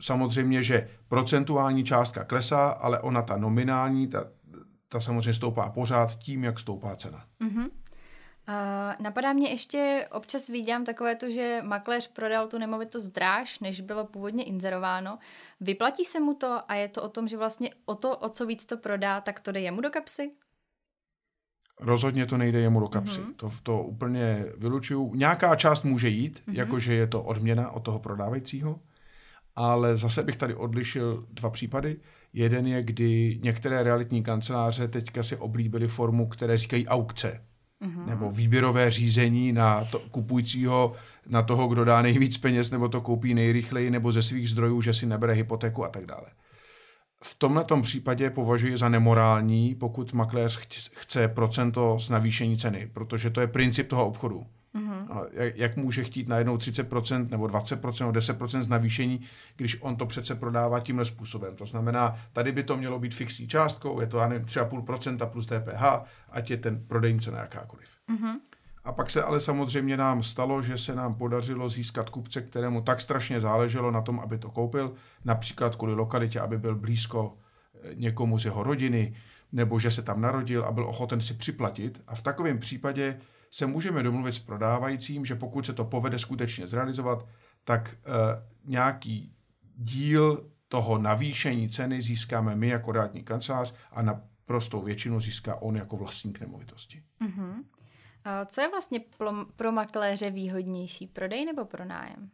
Samozřejmě, 0.00 0.62
že 0.62 0.88
procentuální 1.08 1.84
částka 1.84 2.24
klesá, 2.24 2.68
ale 2.68 3.00
ona 3.00 3.22
ta 3.22 3.36
nominální, 3.36 4.06
ta, 4.06 4.24
ta 4.88 5.00
samozřejmě 5.00 5.34
stoupá 5.34 5.68
pořád 5.68 6.18
tím, 6.18 6.44
jak 6.44 6.58
stoupá 6.58 6.96
cena. 6.96 7.24
Mm-hmm. 7.40 7.70
Uh, 8.48 9.02
napadá 9.02 9.32
mě 9.32 9.50
ještě, 9.50 10.08
občas 10.12 10.48
vidím 10.48 10.84
takové 10.84 11.16
to, 11.16 11.30
že 11.30 11.60
makléř 11.64 12.08
prodal 12.08 12.48
tu 12.48 12.58
nemovitost 12.58 13.08
dráž, 13.08 13.60
než 13.60 13.80
bylo 13.80 14.06
původně 14.06 14.44
inzerováno. 14.44 15.18
Vyplatí 15.60 16.04
se 16.04 16.20
mu 16.20 16.34
to 16.34 16.60
a 16.68 16.74
je 16.74 16.88
to 16.88 17.02
o 17.02 17.08
tom, 17.08 17.28
že 17.28 17.36
vlastně 17.36 17.70
o 17.84 17.94
to, 17.94 18.16
o 18.16 18.28
co 18.28 18.46
víc 18.46 18.66
to 18.66 18.76
prodá, 18.76 19.20
tak 19.20 19.40
to 19.40 19.52
jde 19.52 19.60
jemu 19.60 19.80
do 19.80 19.90
kapsy? 19.90 20.30
Rozhodně 21.80 22.26
to 22.26 22.36
nejde 22.36 22.60
jemu 22.60 22.80
do 22.80 22.88
kapsy. 22.88 23.20
Mm-hmm. 23.20 23.34
To, 23.36 23.50
to 23.62 23.82
úplně 23.82 24.44
vylučuju. 24.58 25.14
Nějaká 25.14 25.56
část 25.56 25.84
může 25.84 26.08
jít, 26.08 26.42
mm-hmm. 26.48 26.54
jakože 26.54 26.94
je 26.94 27.06
to 27.06 27.22
odměna 27.22 27.70
od 27.70 27.80
toho 27.80 27.98
prodávajícího, 27.98 28.78
ale 29.56 29.96
zase 29.96 30.22
bych 30.22 30.36
tady 30.36 30.54
odlišil 30.54 31.26
dva 31.30 31.50
případy. 31.50 31.96
Jeden 32.32 32.66
je, 32.66 32.82
kdy 32.82 33.38
některé 33.42 33.82
realitní 33.82 34.22
kanceláře 34.22 34.88
teďka 34.88 35.22
si 35.22 35.36
oblíbily 35.36 35.88
formu, 35.88 36.26
které 36.28 36.58
říkají 36.58 36.88
aukce. 36.88 37.40
Mm-hmm. 37.82 38.06
Nebo 38.06 38.30
výběrové 38.30 38.90
řízení 38.90 39.52
na 39.52 39.84
to, 39.84 39.98
kupujícího, 39.98 40.92
na 41.28 41.42
toho, 41.42 41.68
kdo 41.68 41.84
dá 41.84 42.02
nejvíc 42.02 42.38
peněz, 42.38 42.70
nebo 42.70 42.88
to 42.88 43.00
koupí 43.00 43.34
nejrychleji, 43.34 43.90
nebo 43.90 44.12
ze 44.12 44.22
svých 44.22 44.50
zdrojů, 44.50 44.80
že 44.80 44.94
si 44.94 45.06
nebere 45.06 45.32
hypotéku 45.32 45.84
a 45.84 45.88
tak 45.88 46.06
dále. 46.06 46.26
V 47.24 47.34
tomhle 47.34 47.64
případě 47.82 48.30
považuji 48.30 48.76
za 48.76 48.88
nemorální, 48.88 49.74
pokud 49.74 50.12
makléř 50.12 50.58
chce 50.92 51.28
procento 51.28 51.98
z 51.98 52.10
navýšení 52.10 52.58
ceny, 52.58 52.90
protože 52.92 53.30
to 53.30 53.40
je 53.40 53.46
princip 53.46 53.88
toho 53.88 54.06
obchodu. 54.06 54.46
Mm-hmm. 54.74 55.26
Jak, 55.32 55.56
jak 55.56 55.76
může 55.76 56.04
chtít 56.04 56.28
najednou 56.28 56.56
30% 56.56 57.30
nebo 57.30 57.46
20% 57.46 58.00
nebo 58.00 58.12
10% 58.12 58.62
z 58.62 58.68
navýšení, 58.68 59.20
když 59.56 59.76
on 59.80 59.96
to 59.96 60.06
přece 60.06 60.34
prodává 60.34 60.80
tímhle 60.80 61.04
způsobem. 61.04 61.56
To 61.56 61.66
znamená, 61.66 62.16
tady 62.32 62.52
by 62.52 62.62
to 62.62 62.76
mělo 62.76 62.98
být 62.98 63.14
fixní 63.14 63.48
částkou, 63.48 64.00
je 64.00 64.06
to, 64.06 64.18
já 64.18 64.28
nevím, 64.28 64.46
3,5% 64.46 65.26
plus 65.26 65.46
DPH, 65.46 65.82
ať 66.30 66.50
je 66.50 66.56
ten 66.56 66.84
prodejní 66.86 67.20
cena 67.20 67.38
jakákoliv. 67.38 67.88
Mm-hmm. 68.10 68.34
A 68.86 68.92
pak 68.92 69.10
se 69.10 69.22
ale 69.22 69.40
samozřejmě 69.40 69.96
nám 69.96 70.22
stalo, 70.22 70.62
že 70.62 70.78
se 70.78 70.94
nám 70.94 71.14
podařilo 71.14 71.68
získat 71.68 72.10
kupce, 72.10 72.42
kterému 72.42 72.80
tak 72.80 73.00
strašně 73.00 73.40
záleželo 73.40 73.90
na 73.90 74.00
tom, 74.00 74.20
aby 74.20 74.38
to 74.38 74.50
koupil, 74.50 74.94
například 75.24 75.76
kvůli 75.76 75.94
lokalitě, 75.94 76.40
aby 76.40 76.58
byl 76.58 76.76
blízko 76.76 77.38
eh, 77.74 77.94
někomu 77.94 78.38
z 78.38 78.44
jeho 78.44 78.62
rodiny, 78.62 79.16
nebo 79.52 79.78
že 79.78 79.90
se 79.90 80.02
tam 80.02 80.20
narodil 80.20 80.64
a 80.64 80.72
byl 80.72 80.86
ochoten 80.88 81.20
si 81.20 81.34
připlatit. 81.34 82.02
A 82.06 82.14
v 82.14 82.22
takovém 82.22 82.58
případě 82.58 83.18
se 83.50 83.66
můžeme 83.66 84.02
domluvit 84.02 84.32
s 84.32 84.38
prodávajícím, 84.38 85.24
že 85.24 85.34
pokud 85.34 85.66
se 85.66 85.72
to 85.72 85.84
povede 85.84 86.18
skutečně 86.18 86.66
zrealizovat, 86.66 87.26
tak 87.64 87.96
uh, 88.06 88.12
nějaký 88.70 89.32
díl 89.76 90.50
toho 90.68 90.98
navýšení 90.98 91.68
ceny 91.68 92.02
získáme 92.02 92.56
my 92.56 92.68
jako 92.68 92.92
realitní 92.92 93.22
kancelář 93.22 93.74
a 93.92 94.02
na 94.02 94.20
prostou 94.44 94.82
většinu 94.82 95.20
získá 95.20 95.56
on 95.56 95.76
jako 95.76 95.96
vlastník 95.96 96.40
nemovitosti. 96.40 97.02
Uh-huh. 97.20 97.54
A 98.26 98.44
co 98.44 98.60
je 98.60 98.70
vlastně 98.70 99.00
pro 99.56 99.72
makléře 99.72 100.30
výhodnější, 100.30 101.06
prodej 101.06 101.44
nebo 101.44 101.64
pronájem? 101.64 102.30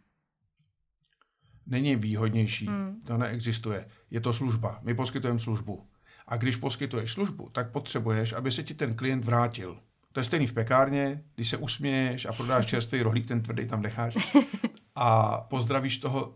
Není 1.67 1.97
výhodnější, 1.97 2.67
hmm. 2.67 3.03
to 3.07 3.19
neexistuje. 3.19 3.89
Je 4.11 4.21
to 4.21 4.33
služba. 4.33 4.79
My 4.83 4.95
poskytujeme 4.95 5.39
službu. 5.39 5.89
A 6.27 6.37
když 6.37 6.57
poskytuješ 6.57 7.13
službu, 7.13 7.49
tak 7.53 7.71
potřebuješ, 7.71 8.33
aby 8.33 8.53
se 8.53 8.63
ti 8.63 8.75
ten 8.75 8.95
klient 8.95 9.25
vrátil. 9.25 9.81
To 10.13 10.21
je 10.21 10.25
stejný 10.25 10.47
v 10.47 10.53
pekárně, 10.53 11.25
když 11.35 11.51
se 11.51 11.57
usměješ 11.57 12.27
a 12.27 12.33
prodáš 12.33 12.67
čerstvý 12.67 13.03
rohlík, 13.03 13.29
ten 13.29 13.43
tvrdý 13.43 13.67
tam 13.67 13.83
necháš 13.83 14.37
a 14.95 15.41
pozdravíš 15.41 15.99
toho, 15.99 16.33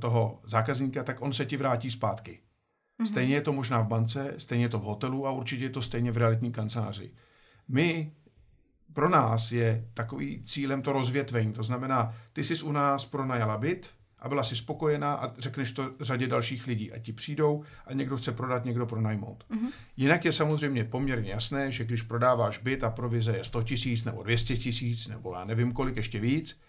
toho 0.00 0.40
zákazníka, 0.44 1.04
tak 1.04 1.22
on 1.22 1.32
se 1.32 1.46
ti 1.46 1.56
vrátí 1.56 1.90
zpátky. 1.90 2.40
Mm-hmm. 3.00 3.06
Stejně 3.06 3.34
je 3.34 3.40
to 3.40 3.52
možná 3.52 3.80
v 3.80 3.88
bance, 3.88 4.34
stejně 4.38 4.64
je 4.64 4.68
to 4.68 4.78
v 4.78 4.82
hotelu 4.82 5.26
a 5.26 5.30
určitě 5.30 5.64
je 5.64 5.70
to 5.70 5.82
stejně 5.82 6.12
v 6.12 6.16
realitní 6.16 6.52
kanceláři. 6.52 7.12
My, 7.68 8.12
pro 8.92 9.08
nás 9.08 9.52
je 9.52 9.84
takový 9.94 10.42
cílem 10.44 10.82
to 10.82 10.92
rozvětvení. 10.92 11.52
To 11.52 11.62
znamená, 11.62 12.14
ty 12.32 12.44
jsi 12.44 12.62
u 12.62 12.72
nás 12.72 13.04
pronajala 13.04 13.58
byt, 13.58 13.90
a 14.20 14.28
byla 14.28 14.44
si 14.44 14.56
spokojená 14.56 15.14
a 15.14 15.32
řekneš 15.38 15.72
to 15.72 15.90
řadě 16.00 16.26
dalších 16.26 16.66
lidí 16.66 16.92
a 16.92 16.98
ti 16.98 17.12
přijdou 17.12 17.64
a 17.86 17.92
někdo 17.92 18.16
chce 18.16 18.32
prodat, 18.32 18.64
někdo 18.64 18.86
pronajmout. 18.86 19.44
Mm-hmm. 19.50 19.70
Jinak 19.96 20.24
je 20.24 20.32
samozřejmě 20.32 20.84
poměrně 20.84 21.30
jasné, 21.30 21.72
že 21.72 21.84
když 21.84 22.02
prodáváš 22.02 22.58
byt 22.58 22.84
a 22.84 22.90
provize 22.90 23.36
je 23.36 23.44
100 23.44 23.62
tisíc 23.62 24.04
nebo 24.04 24.22
200 24.22 24.56
tisíc 24.56 25.08
nebo 25.08 25.34
já 25.34 25.44
nevím 25.44 25.72
kolik, 25.72 25.96
ještě 25.96 26.20
víc, 26.20 26.60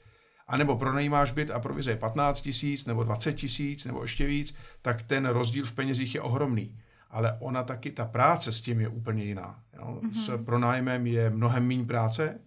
a 0.48 0.58
nebo 0.58 0.76
pronajímáš 0.76 1.32
byt 1.32 1.52
a 1.52 1.60
provize 1.60 1.92
je 1.92 1.98
15 1.98 2.42
tisíc 2.42 2.86
nebo 2.86 3.04
20 3.04 3.34
tisíc 3.34 3.86
nebo 3.86 4.02
ještě 4.02 4.26
víc, 4.26 4.56
tak 4.82 5.04
ten 5.04 5.26
rozdíl 5.26 5.66
v 5.66 5.72
penězích 5.72 6.16
je 6.16 6.22
ohromný. 6.22 6.78
Ale 7.10 7.38
ona 7.40 7.64
taky, 7.64 7.92
ta 7.92 8.06
práce 8.06 8.52
s 8.52 8.62
tím 8.62 8.80
je 8.80 8.88
úplně 8.88 9.24
jiná. 9.24 9.60
Jo? 9.78 10.00
Mm-hmm. 10.02 10.14
S 10.14 10.44
pronájmem 10.44 11.08
je 11.08 11.30
mnohem 11.30 11.68
méně 11.68 11.86
práce, 11.86 12.40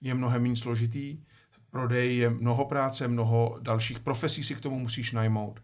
je 0.00 0.14
mnohem 0.14 0.42
méně 0.42 0.56
složitý, 0.56 1.18
prodej 1.70 2.16
je 2.16 2.30
mnoho 2.30 2.64
práce, 2.64 3.08
mnoho 3.08 3.58
dalších 3.62 4.00
profesí 4.00 4.44
si 4.44 4.54
k 4.54 4.60
tomu 4.60 4.78
musíš 4.78 5.12
najmout. 5.12 5.62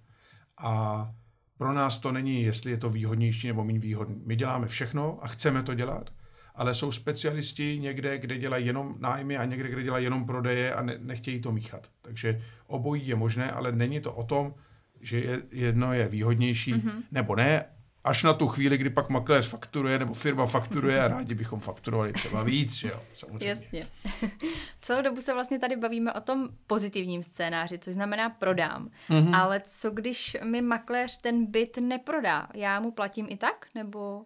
A 0.58 1.10
pro 1.58 1.72
nás 1.72 1.98
to 1.98 2.12
není, 2.12 2.42
jestli 2.42 2.70
je 2.70 2.76
to 2.76 2.90
výhodnější 2.90 3.46
nebo 3.46 3.64
méně 3.64 3.78
výhodný. 3.78 4.22
My 4.26 4.36
děláme 4.36 4.68
všechno 4.68 5.18
a 5.22 5.28
chceme 5.28 5.62
to 5.62 5.74
dělat, 5.74 6.10
ale 6.54 6.74
jsou 6.74 6.92
specialisti 6.92 7.78
někde, 7.78 8.18
kde 8.18 8.38
dělají 8.38 8.66
jenom 8.66 8.96
nájmy 8.98 9.36
a 9.36 9.44
někde, 9.44 9.68
kde 9.68 9.82
dělají 9.82 10.04
jenom 10.04 10.26
prodeje 10.26 10.74
a 10.74 10.82
ne, 10.82 10.98
nechtějí 10.98 11.40
to 11.40 11.52
míchat. 11.52 11.88
Takže 12.02 12.42
obojí 12.66 13.08
je 13.08 13.14
možné, 13.14 13.50
ale 13.50 13.72
není 13.72 14.00
to 14.00 14.12
o 14.12 14.24
tom, 14.24 14.54
že 15.00 15.20
je, 15.20 15.42
jedno 15.52 15.92
je 15.92 16.08
výhodnější 16.08 16.74
mm-hmm. 16.74 17.02
nebo 17.12 17.36
ne, 17.36 17.64
až 18.08 18.22
na 18.22 18.32
tu 18.32 18.48
chvíli, 18.48 18.78
kdy 18.78 18.90
pak 18.90 19.10
makléř 19.10 19.48
fakturuje 19.48 19.98
nebo 19.98 20.14
firma 20.14 20.46
fakturuje 20.46 21.00
a 21.00 21.08
rádi 21.08 21.34
bychom 21.34 21.60
fakturovali 21.60 22.12
třeba 22.12 22.42
víc, 22.42 22.74
že 22.74 22.88
jo, 22.88 23.02
samozřejmě. 23.14 23.48
Jasně. 23.48 23.86
Celou 24.80 25.02
dobu 25.02 25.20
se 25.20 25.34
vlastně 25.34 25.58
tady 25.58 25.76
bavíme 25.76 26.12
o 26.12 26.20
tom 26.20 26.48
pozitivním 26.66 27.22
scénáři, 27.22 27.78
což 27.78 27.94
znamená 27.94 28.30
prodám. 28.30 28.90
Mm-hmm. 29.10 29.36
Ale 29.36 29.60
co 29.64 29.90
když 29.90 30.36
mi 30.44 30.62
makléř 30.62 31.20
ten 31.20 31.46
byt 31.46 31.76
neprodá? 31.76 32.48
Já 32.54 32.80
mu 32.80 32.90
platím 32.90 33.26
i 33.28 33.36
tak, 33.36 33.66
nebo... 33.74 34.24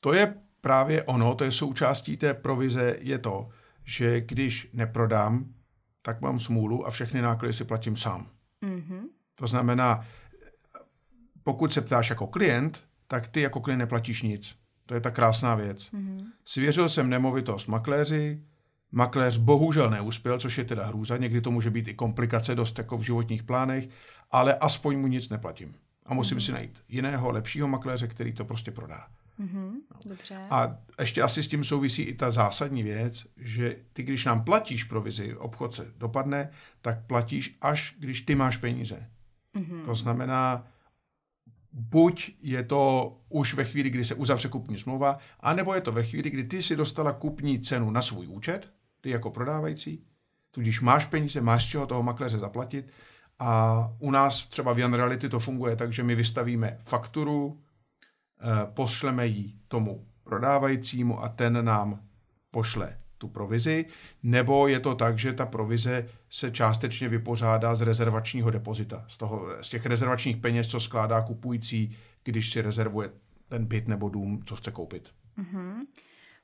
To 0.00 0.12
je 0.12 0.34
právě 0.60 1.02
ono, 1.02 1.34
to 1.34 1.44
je 1.44 1.52
součástí 1.52 2.16
té 2.16 2.34
provize, 2.34 2.96
je 3.00 3.18
to, 3.18 3.48
že 3.84 4.20
když 4.20 4.70
neprodám, 4.72 5.54
tak 6.02 6.20
mám 6.20 6.40
smůlu 6.40 6.86
a 6.86 6.90
všechny 6.90 7.22
náklady 7.22 7.52
si 7.52 7.64
platím 7.64 7.96
sám. 7.96 8.26
Mm-hmm. 8.62 9.02
To 9.34 9.46
znamená, 9.46 10.06
pokud 11.42 11.72
se 11.72 11.80
ptáš 11.80 12.10
jako 12.10 12.26
klient, 12.26 12.89
tak 13.10 13.28
ty 13.28 13.40
jako 13.40 13.60
klient 13.60 13.78
neplatíš 13.78 14.22
nic. 14.22 14.56
To 14.86 14.94
je 14.94 15.00
ta 15.00 15.10
krásná 15.10 15.54
věc. 15.54 15.78
Mm-hmm. 15.92 16.24
Svěřil 16.44 16.88
jsem 16.88 17.08
nemovitost 17.08 17.66
makléři, 17.66 18.42
makléř 18.92 19.36
bohužel 19.36 19.90
neuspěl, 19.90 20.38
což 20.38 20.58
je 20.58 20.64
teda 20.64 20.86
hrůza, 20.86 21.16
někdy 21.16 21.40
to 21.40 21.50
může 21.50 21.70
být 21.70 21.88
i 21.88 21.94
komplikace 21.94 22.54
dost 22.54 22.78
jako 22.78 22.98
v 22.98 23.02
životních 23.02 23.42
plánech, 23.42 23.88
ale 24.30 24.54
aspoň 24.54 24.98
mu 24.98 25.06
nic 25.06 25.28
neplatím. 25.28 25.74
A 26.06 26.14
musím 26.14 26.38
mm-hmm. 26.38 26.46
si 26.46 26.52
najít 26.52 26.82
jiného, 26.88 27.32
lepšího 27.32 27.68
makléře, 27.68 28.06
který 28.06 28.32
to 28.32 28.44
prostě 28.44 28.70
prodá. 28.70 29.06
Mm-hmm, 29.40 29.70
dobře. 30.04 30.38
A 30.50 30.76
ještě 31.00 31.22
asi 31.22 31.42
s 31.42 31.48
tím 31.48 31.64
souvisí 31.64 32.02
i 32.02 32.14
ta 32.14 32.30
zásadní 32.30 32.82
věc, 32.82 33.26
že 33.36 33.76
ty, 33.92 34.02
když 34.02 34.24
nám 34.24 34.44
platíš 34.44 34.84
provizi, 34.84 35.36
obchod 35.36 35.74
se 35.74 35.92
dopadne, 35.98 36.50
tak 36.80 37.06
platíš 37.06 37.56
až, 37.60 37.96
když 37.98 38.20
ty 38.20 38.34
máš 38.34 38.56
peníze. 38.56 39.06
Mm-hmm. 39.56 39.84
To 39.84 39.94
znamená, 39.94 40.66
buď 41.72 42.30
je 42.42 42.62
to 42.62 43.16
už 43.28 43.54
ve 43.54 43.64
chvíli, 43.64 43.90
kdy 43.90 44.04
se 44.04 44.14
uzavře 44.14 44.48
kupní 44.48 44.78
smlouva, 44.78 45.18
anebo 45.40 45.74
je 45.74 45.80
to 45.80 45.92
ve 45.92 46.02
chvíli, 46.02 46.30
kdy 46.30 46.44
ty 46.44 46.62
si 46.62 46.76
dostala 46.76 47.12
kupní 47.12 47.60
cenu 47.60 47.90
na 47.90 48.02
svůj 48.02 48.26
účet, 48.26 48.70
ty 49.00 49.10
jako 49.10 49.30
prodávající, 49.30 50.04
tudíž 50.50 50.80
máš 50.80 51.06
peníze, 51.06 51.40
máš 51.40 51.66
čeho 51.66 51.86
toho 51.86 52.02
makléře 52.02 52.38
zaplatit. 52.38 52.88
A 53.38 53.92
u 53.98 54.10
nás 54.10 54.46
třeba 54.46 54.72
v 54.72 54.78
Jan 54.78 54.94
Reality 54.94 55.28
to 55.28 55.40
funguje 55.40 55.76
tak, 55.76 55.92
že 55.92 56.02
my 56.02 56.14
vystavíme 56.14 56.78
fakturu, 56.84 57.60
eh, 58.40 58.66
pošleme 58.74 59.26
ji 59.26 59.54
tomu 59.68 60.06
prodávajícímu 60.24 61.22
a 61.22 61.28
ten 61.28 61.64
nám 61.64 62.00
pošle 62.50 62.99
tu 63.20 63.28
provizi, 63.28 63.86
nebo 64.22 64.68
je 64.68 64.80
to 64.80 64.94
tak, 64.94 65.18
že 65.18 65.32
ta 65.32 65.46
provize 65.46 66.08
se 66.30 66.50
částečně 66.50 67.08
vypořádá 67.08 67.74
z 67.74 67.82
rezervačního 67.82 68.50
depozita, 68.50 69.04
z, 69.08 69.16
toho, 69.16 69.46
z 69.60 69.68
těch 69.68 69.86
rezervačních 69.86 70.36
peněz, 70.36 70.66
co 70.66 70.80
skládá 70.80 71.22
kupující, 71.22 71.96
když 72.24 72.50
si 72.50 72.62
rezervuje 72.62 73.10
ten 73.48 73.66
byt 73.66 73.88
nebo 73.88 74.08
dům, 74.08 74.42
co 74.44 74.56
chce 74.56 74.70
koupit. 74.70 75.10
Mm-hmm. 75.38 75.86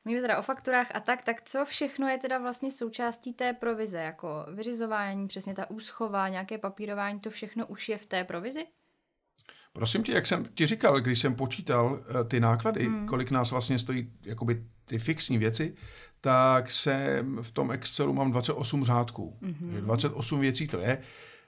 Mluvíme 0.05 0.23
teda 0.23 0.39
o 0.39 0.43
fakturách 0.43 0.91
a 0.95 1.01
tak, 1.01 1.23
tak 1.23 1.43
co 1.43 1.65
všechno 1.65 2.09
je 2.09 2.19
teda 2.19 2.39
vlastně 2.39 2.73
součástí 2.73 3.33
té 3.33 3.53
provize, 3.53 3.99
jako 3.99 4.47
vyřizování, 4.55 5.29
přesně 5.29 5.55
ta 5.55 5.71
úschova, 5.71 6.29
nějaké 6.29 6.59
papírování, 6.59 7.21
to 7.21 7.31
všechno 7.31 7.67
už 7.67 7.89
je 7.89 7.99
v 7.99 8.07
té 8.07 8.25
provizi? 8.25 8.67
Prosím 9.73 10.03
tě, 10.03 10.13
jak 10.13 10.27
jsem 10.27 10.45
ti 10.55 10.67
říkal, 10.67 11.01
když 11.01 11.21
jsem 11.21 11.35
počítal 11.35 11.93
uh, 11.93 12.29
ty 12.29 12.41
náklady, 12.41 12.89
mm. 12.89 13.07
kolik 13.07 13.31
nás 13.31 13.51
vlastně 13.51 13.79
stojí 13.79 14.13
jakoby 14.23 14.65
ty 14.85 14.99
fixní 14.99 15.39
věci, 15.39 15.75
tak 16.21 16.71
jsem 16.71 17.39
v 17.43 17.51
tom 17.51 17.73
Excelu 17.73 18.13
mám 18.13 18.31
28 18.31 18.85
řádků. 18.85 19.39
Mm-hmm. 19.43 19.81
28 19.81 20.41
věcí 20.41 20.67
to 20.67 20.79
je. 20.79 20.99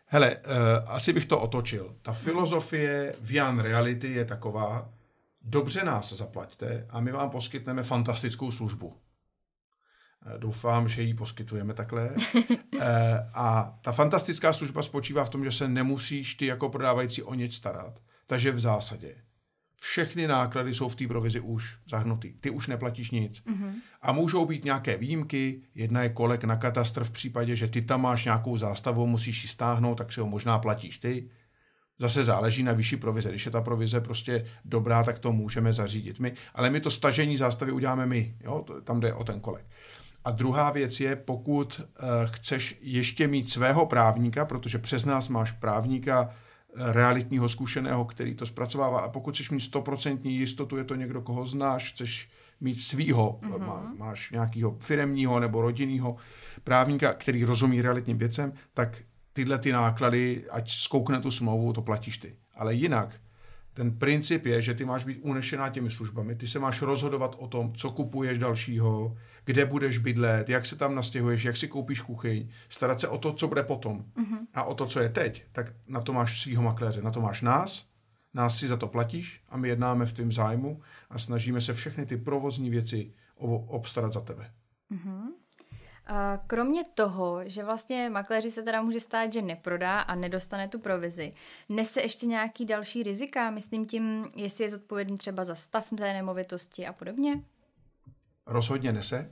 Hele, 0.06 0.36
uh, 0.36 0.42
asi 0.86 1.12
bych 1.12 1.26
to 1.26 1.40
otočil. 1.40 1.94
Ta 2.02 2.12
filozofie 2.12 3.14
v 3.20 3.32
Jan 3.32 3.58
Reality 3.58 4.12
je 4.12 4.24
taková, 4.24 4.90
dobře 5.42 5.84
nás 5.84 6.12
zaplaťte 6.12 6.86
a 6.90 7.00
my 7.00 7.12
vám 7.12 7.30
poskytneme 7.30 7.82
fantastickou 7.82 8.50
službu. 8.50 8.94
Eh, 10.26 10.38
doufám, 10.38 10.88
že 10.88 11.02
ji 11.02 11.14
poskytujeme 11.14 11.74
takhle. 11.74 12.10
Eh, 12.80 13.30
a 13.34 13.78
ta 13.82 13.92
fantastická 13.92 14.52
služba 14.52 14.82
spočívá 14.82 15.24
v 15.24 15.28
tom, 15.28 15.44
že 15.44 15.52
se 15.52 15.68
nemusíš 15.68 16.34
ty 16.34 16.46
jako 16.46 16.68
prodávající 16.68 17.22
o 17.22 17.34
nic 17.34 17.54
starat. 17.54 18.00
Takže 18.26 18.52
v 18.52 18.60
zásadě 18.60 19.14
všechny 19.80 20.26
náklady 20.26 20.74
jsou 20.74 20.88
v 20.88 20.94
té 20.94 21.06
provizi 21.06 21.40
už 21.40 21.78
zahrnutý. 21.90 22.32
Ty 22.40 22.50
už 22.50 22.66
neplatíš 22.66 23.10
nic. 23.10 23.42
Mm-hmm. 23.46 23.72
A 24.02 24.12
můžou 24.12 24.46
být 24.46 24.64
nějaké 24.64 24.96
výjimky. 24.96 25.62
Jedna 25.74 26.02
je 26.02 26.08
kolek 26.08 26.44
na 26.44 26.56
katastr 26.56 27.04
v 27.04 27.10
případě, 27.10 27.56
že 27.56 27.68
ty 27.68 27.82
tam 27.82 28.02
máš 28.02 28.24
nějakou 28.24 28.58
zástavu, 28.58 29.06
musíš 29.06 29.42
ji 29.42 29.48
stáhnout, 29.48 29.94
tak 29.94 30.12
si 30.12 30.20
ho 30.20 30.26
možná 30.26 30.58
platíš 30.58 30.98
ty. 30.98 31.30
Zase 31.98 32.24
záleží 32.24 32.62
na 32.62 32.72
vyšší 32.72 32.96
provize. 32.96 33.28
Když 33.28 33.46
je 33.46 33.50
ta 33.52 33.60
provize 33.60 34.00
prostě 34.00 34.46
dobrá, 34.64 35.04
tak 35.04 35.18
to 35.18 35.32
můžeme 35.32 35.72
zařídit 35.72 36.20
my. 36.20 36.32
Ale 36.54 36.70
my 36.70 36.80
to 36.80 36.90
stažení 36.90 37.36
zástavy 37.36 37.72
uděláme 37.72 38.06
my. 38.06 38.36
Jo? 38.40 38.64
Tam 38.84 39.00
jde 39.00 39.14
o 39.14 39.24
ten 39.24 39.40
kolek. 39.40 39.66
A 40.24 40.30
druhá 40.30 40.70
věc 40.70 41.00
je, 41.00 41.16
pokud 41.16 41.80
uh, 41.80 41.86
chceš 42.24 42.78
ještě 42.80 43.28
mít 43.28 43.50
svého 43.50 43.86
právníka, 43.86 44.44
protože 44.44 44.78
přes 44.78 45.04
nás 45.04 45.28
máš 45.28 45.52
právníka, 45.52 46.30
realitního 46.76 47.48
zkušeného, 47.48 48.04
který 48.04 48.34
to 48.34 48.46
zpracovává. 48.46 49.00
A 49.00 49.08
pokud 49.08 49.34
chceš 49.34 49.50
mít 49.50 49.60
stoprocentní 49.60 50.36
jistotu, 50.36 50.76
je 50.76 50.84
to 50.84 50.94
někdo, 50.94 51.22
koho 51.22 51.46
znáš, 51.46 51.92
chceš 51.92 52.28
mít 52.60 52.82
svýho, 52.82 53.40
mm-hmm. 53.42 53.66
má, 53.66 53.92
máš 53.96 54.30
nějakého 54.30 54.76
firemního 54.78 55.40
nebo 55.40 55.62
rodinného 55.62 56.16
právníka, 56.64 57.12
který 57.12 57.44
rozumí 57.44 57.82
realitním 57.82 58.18
věcem, 58.18 58.52
tak 58.74 58.98
tyhle 59.32 59.58
ty 59.58 59.72
náklady, 59.72 60.44
ať 60.50 60.70
zkoukne 60.70 61.20
tu 61.20 61.30
smlouvu, 61.30 61.72
to 61.72 61.82
platíš 61.82 62.18
ty. 62.18 62.36
Ale 62.54 62.74
jinak, 62.74 63.20
ten 63.78 63.98
princip 63.98 64.46
je, 64.46 64.62
že 64.62 64.74
ty 64.74 64.84
máš 64.84 65.04
být 65.04 65.18
unešená 65.22 65.68
těmi 65.68 65.90
službami, 65.90 66.34
ty 66.34 66.48
se 66.48 66.58
máš 66.58 66.82
rozhodovat 66.82 67.36
o 67.38 67.48
tom, 67.48 67.72
co 67.72 67.90
kupuješ 67.90 68.38
dalšího, 68.38 69.16
kde 69.44 69.64
budeš 69.64 69.98
bydlet, 69.98 70.48
jak 70.48 70.66
se 70.66 70.76
tam 70.76 70.94
nastěhuješ, 70.94 71.44
jak 71.44 71.56
si 71.56 71.68
koupíš 71.68 72.00
kuchyň, 72.00 72.48
starat 72.68 73.00
se 73.00 73.08
o 73.08 73.18
to, 73.18 73.32
co 73.32 73.48
bude 73.48 73.62
potom 73.62 73.98
mm-hmm. 73.98 74.38
a 74.54 74.62
o 74.62 74.74
to, 74.74 74.86
co 74.86 75.00
je 75.00 75.08
teď, 75.08 75.44
tak 75.52 75.72
na 75.86 76.00
to 76.00 76.12
máš 76.12 76.42
svého 76.42 76.62
makléře, 76.62 77.02
na 77.02 77.10
to 77.10 77.20
máš 77.20 77.42
nás, 77.42 77.86
nás 78.34 78.58
si 78.58 78.68
za 78.68 78.76
to 78.76 78.88
platíš 78.88 79.42
a 79.48 79.56
my 79.56 79.68
jednáme 79.68 80.06
v 80.06 80.12
tom 80.12 80.32
zájmu 80.32 80.80
a 81.10 81.18
snažíme 81.18 81.60
se 81.60 81.74
všechny 81.74 82.06
ty 82.06 82.16
provozní 82.16 82.70
věci 82.70 83.12
obstarat 83.66 84.12
za 84.12 84.20
tebe. 84.20 84.50
Kromě 86.46 86.84
toho, 86.94 87.40
že 87.44 87.64
vlastně 87.64 88.10
makléři 88.10 88.50
se 88.50 88.62
teda 88.62 88.82
může 88.82 89.00
stát, 89.00 89.32
že 89.32 89.42
neprodá 89.42 90.00
a 90.00 90.14
nedostane 90.14 90.68
tu 90.68 90.78
provizi, 90.78 91.32
nese 91.68 92.02
ještě 92.02 92.26
nějaký 92.26 92.66
další 92.66 93.02
rizika, 93.02 93.50
myslím 93.50 93.86
tím, 93.86 94.28
jestli 94.36 94.64
je 94.64 94.70
zodpovědný 94.70 95.18
třeba 95.18 95.44
za 95.44 95.54
stav 95.54 95.90
té 95.96 96.12
nemovitosti 96.12 96.86
a 96.86 96.92
podobně? 96.92 97.42
Rozhodně 98.46 98.92
nese. 98.92 99.30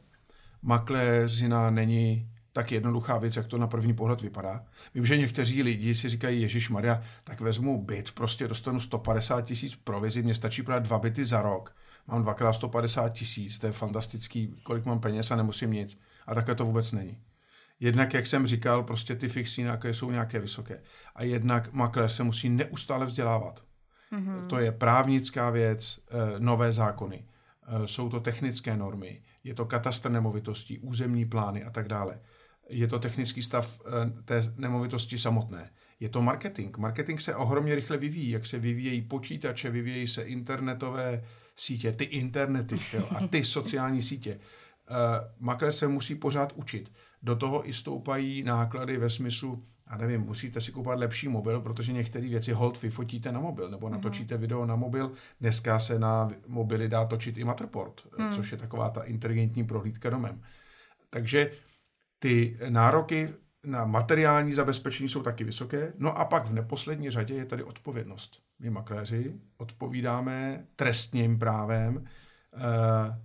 Makléřina 0.63 1.71
není 1.71 2.31
tak 2.53 2.73
jednoduchá 2.73 3.19
věc, 3.19 3.37
jak 3.37 3.47
to 3.47 3.59
na 3.59 3.67
první 3.67 3.95
pohled 3.95 4.23
vypadá. 4.23 4.67
Vím, 4.95 5.07
že 5.07 5.17
někteří 5.17 5.63
lidi 5.63 5.95
si 5.95 6.09
říkají, 6.09 6.43
Ježíš 6.43 6.69
Maria, 6.69 7.03
tak 7.25 7.41
vezmu 7.41 7.83
byt, 7.83 8.13
prostě 8.13 8.49
dostanu 8.49 8.81
150 8.81 9.41
tisíc 9.41 9.77
provizi, 9.77 10.23
mě 10.23 10.35
stačí 10.35 10.63
prodat 10.63 10.83
dva 10.83 10.99
byty 10.99 11.25
za 11.25 11.43
rok. 11.43 11.77
Mám 12.07 12.23
dvakrát 12.23 12.53
150 12.53 13.09
tisíc, 13.09 13.59
to 13.59 13.67
je 13.67 13.73
fantastický, 13.73 14.55
kolik 14.63 14.85
mám 14.85 15.01
peněz 15.01 15.31
a 15.31 15.37
nemusím 15.37 15.73
nic. 15.73 15.99
A 16.27 16.35
takhle 16.35 16.55
to 16.55 16.65
vůbec 16.65 16.93
není. 16.93 17.19
Jednak, 17.81 18.15
jak 18.15 18.27
jsem 18.27 18.47
říkal, 18.47 18.83
prostě 18.83 19.17
ty 19.17 19.29
fixní 19.29 19.65
náklady 19.65 19.95
jsou 19.95 20.11
nějaké 20.11 20.39
vysoké. 20.39 20.83
A 21.15 21.23
jednak 21.23 21.73
makléř 21.73 22.13
se 22.13 22.23
musí 22.23 22.49
neustále 22.49 23.07
vzdělávat. 23.07 23.63
Mm-hmm. 24.13 24.47
To 24.47 24.59
je 24.59 24.73
právnická 24.73 25.51
věc, 25.51 25.99
eh, 26.11 26.41
nové 26.41 26.73
zákony. 26.73 27.25
Eh, 27.67 27.89
jsou 27.89 28.09
to 28.09 28.21
technické 28.21 28.77
normy, 28.77 29.23
je 29.45 29.55
to 29.55 29.65
katastr 29.65 30.11
nemovitostí, 30.11 30.79
územní 30.79 31.25
plány 31.25 31.65
a 31.65 31.71
tak 31.71 31.89
dále. 31.89 32.21
Je 32.69 32.89
to 32.89 32.99
technický 32.99 33.43
stav 33.43 33.81
eh, 33.87 34.23
té 34.25 34.53
nemovitosti 34.57 35.19
samotné. 35.19 35.71
Je 36.01 36.09
to 36.09 36.23
marketing. 36.23 36.77
Marketing 36.77 37.21
se 37.21 37.35
ohromně 37.35 37.75
rychle 37.75 37.97
vyvíjí, 37.97 38.31
jak 38.31 38.47
se 38.47 38.59
vyvíjejí 38.59 39.03
počítače, 39.03 39.71
vyvíjejí 39.71 40.09
se 40.09 40.23
internetové 40.23 41.25
sítě, 41.57 41.93
ty 41.93 42.05
internety 42.05 42.77
jo, 42.93 43.09
a 43.11 43.27
ty 43.27 43.45
sociální 43.59 44.03
sítě. 44.03 44.41
Uh, 44.91 44.97
makléř 45.39 45.75
se 45.75 45.89
musí 45.89 46.15
pořád 46.15 46.53
učit. 46.53 46.93
Do 47.23 47.37
toho 47.37 47.69
i 47.69 47.73
stoupají 47.73 48.43
náklady 48.43 48.97
ve 48.97 49.11
smyslu, 49.11 49.65
a 49.87 49.97
nevím, 49.97 50.21
musíte 50.21 50.61
si 50.61 50.73
kupovat 50.73 50.99
lepší 50.99 51.29
mobil, 51.29 51.61
protože 51.61 51.93
některé 51.93 52.29
věci 52.29 52.53
hold 52.53 52.83
vyfotíte 52.83 53.33
na 53.33 53.41
mobil, 53.41 53.71
nebo 53.71 53.89
natočíte 53.89 54.35
mm-hmm. 54.35 54.41
video 54.41 54.67
na 54.67 54.77
mobil. 54.77 55.13
Dneska 55.41 55.79
se 55.79 55.99
na 55.99 56.31
mobily 56.47 56.89
dá 56.89 57.05
točit 57.05 57.39
i 57.39 57.45
Matterport, 57.45 58.19
mm. 58.19 58.33
což 58.33 58.53
je 58.53 58.59
taková 58.59 58.91
ta 58.91 59.03
inteligentní 59.03 59.65
prohlídka 59.65 60.11
domem. 60.11 60.43
Takže 61.11 61.51
ty 62.19 62.59
nároky 62.69 63.29
na 63.65 63.85
materiální 63.85 64.55
zabezpečení 64.55 65.09
jsou 65.09 65.23
taky 65.23 65.45
vysoké. 65.45 65.93
No 65.99 66.19
a 66.19 66.25
pak 66.25 66.47
v 66.47 66.53
neposlední 66.53 67.11
řadě 67.11 67.35
je 67.35 67.45
tady 67.45 67.63
odpovědnost. 67.63 68.41
My 68.59 68.71
makléři 68.71 69.35
odpovídáme 69.59 70.67
trestním 70.77 71.39
právem 71.39 72.05
Eh, 72.05 72.26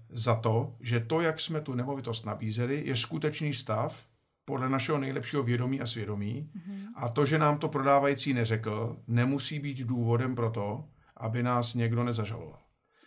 za 0.09 0.35
to, 0.35 0.75
že 0.79 0.99
to, 0.99 1.21
jak 1.21 1.41
jsme 1.41 1.61
tu 1.61 1.73
nemovitost 1.73 2.25
nabízeli, 2.25 2.83
je 2.85 2.97
skutečný 2.97 3.53
stav 3.53 4.05
podle 4.45 4.69
našeho 4.69 4.97
nejlepšího 4.97 5.43
vědomí 5.43 5.81
a 5.81 5.85
svědomí. 5.85 6.49
Mm-hmm. 6.55 6.87
A 6.95 7.09
to, 7.09 7.25
že 7.25 7.37
nám 7.37 7.57
to 7.57 7.69
prodávající 7.69 8.33
neřekl, 8.33 8.97
nemusí 9.07 9.59
být 9.59 9.77
důvodem 9.77 10.35
pro 10.35 10.49
to, 10.49 10.85
aby 11.17 11.43
nás 11.43 11.73
někdo 11.73 12.03
nezažaloval. 12.03 12.59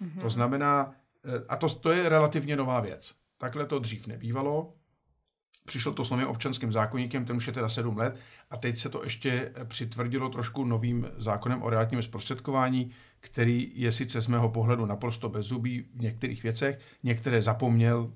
Mm-hmm. 0.02 0.20
To 0.20 0.28
znamená, 0.28 0.94
eh, 1.24 1.44
a 1.48 1.56
to, 1.56 1.68
to 1.68 1.90
je 1.90 2.08
relativně 2.08 2.56
nová 2.56 2.80
věc. 2.80 3.14
Takhle 3.38 3.66
to 3.66 3.78
dřív 3.78 4.06
nebývalo. 4.06 4.74
Přišlo 5.66 5.92
to 5.92 6.04
s 6.04 6.10
novým 6.10 6.26
občanským 6.26 6.72
zákonníkem, 6.72 7.24
ten 7.24 7.37
už 7.37 7.46
je 7.46 7.52
teda 7.52 7.68
sedm 7.68 7.96
let, 7.96 8.16
a 8.50 8.56
teď 8.56 8.78
se 8.78 8.88
to 8.88 9.04
ještě 9.04 9.52
přitvrdilo 9.64 10.28
trošku 10.28 10.64
novým 10.64 11.08
zákonem 11.16 11.62
o 11.62 11.70
realitním 11.70 12.02
zprostředkování, 12.02 12.90
který 13.24 13.72
je 13.74 13.92
sice 13.92 14.20
z 14.20 14.28
mého 14.28 14.48
pohledu 14.48 14.87
naprosto 14.87 15.28
bezzubý 15.28 15.84
v 15.94 16.00
některých 16.00 16.42
věcech, 16.42 16.78
některé 17.02 17.42
zapomněl 17.42 17.98
uh, 18.00 18.10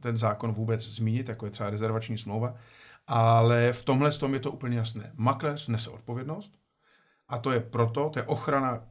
ten 0.00 0.18
zákon 0.18 0.52
vůbec 0.52 0.82
zmínit, 0.82 1.28
jako 1.28 1.46
je 1.46 1.50
třeba 1.50 1.70
rezervační 1.70 2.18
smlouva, 2.18 2.54
ale 3.06 3.72
v 3.72 3.84
tomhle 3.84 4.12
tom 4.12 4.34
je 4.34 4.40
to 4.40 4.52
úplně 4.52 4.78
jasné. 4.78 5.12
Makléř 5.14 5.68
nese 5.68 5.90
odpovědnost 5.90 6.52
a 7.28 7.38
to 7.38 7.52
je 7.52 7.60
proto, 7.60 8.10
to 8.10 8.18
je 8.18 8.22
ochrana 8.22 8.82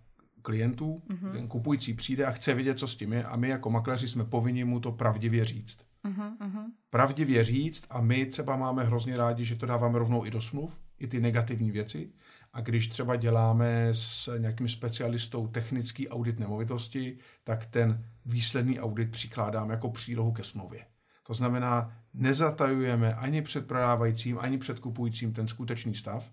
klientů, 0.42 1.02
mm-hmm. 1.10 1.32
ten 1.32 1.48
kupující 1.48 1.94
přijde 1.94 2.26
a 2.26 2.32
chce 2.32 2.54
vědět, 2.54 2.80
co 2.80 2.88
s 2.88 2.96
tím 2.96 3.14
je 3.14 3.24
a 3.24 3.36
my 3.36 3.50
jako 3.50 3.70
makléři 3.70 4.08
jsme 4.08 4.26
povinni 4.26 4.64
mu 4.64 4.80
to 4.80 4.92
pravdivě 4.92 5.46
říct. 5.46 5.80
Mm-hmm. 6.06 6.64
Pravdivě 6.90 7.44
říct 7.44 7.86
a 7.90 8.02
my 8.02 8.26
třeba 8.26 8.56
máme 8.56 8.84
hrozně 8.84 9.18
rádi, 9.18 9.46
že 9.46 9.56
to 9.56 9.66
dáváme 9.66 10.00
rovnou 10.00 10.26
i 10.26 10.32
do 10.32 10.42
smluv, 10.42 10.80
i 11.00 11.08
ty 11.08 11.20
negativní 11.20 11.72
věci. 11.72 12.12
A 12.54 12.62
když 12.62 12.88
třeba 12.88 13.16
děláme 13.16 13.88
s 13.92 14.38
nějakým 14.38 14.70
specialistou 14.70 15.48
technický 15.48 16.10
audit 16.10 16.40
nemovitosti, 16.40 17.18
tak 17.44 17.66
ten 17.66 18.06
výsledný 18.26 18.80
audit 18.80 19.12
přikládáme 19.12 19.74
jako 19.74 19.90
přílohu 19.90 20.32
ke 20.32 20.44
smlouvě. 20.44 20.86
To 21.28 21.34
znamená, 21.34 21.94
nezatajujeme 22.14 23.16
ani 23.16 23.42
před 23.42 23.68
prodávajícím, 23.68 24.40
ani 24.40 24.58
před 24.58 24.80
kupujícím 24.80 25.34
ten 25.34 25.48
skutečný 25.48 25.96
stav. 25.96 26.32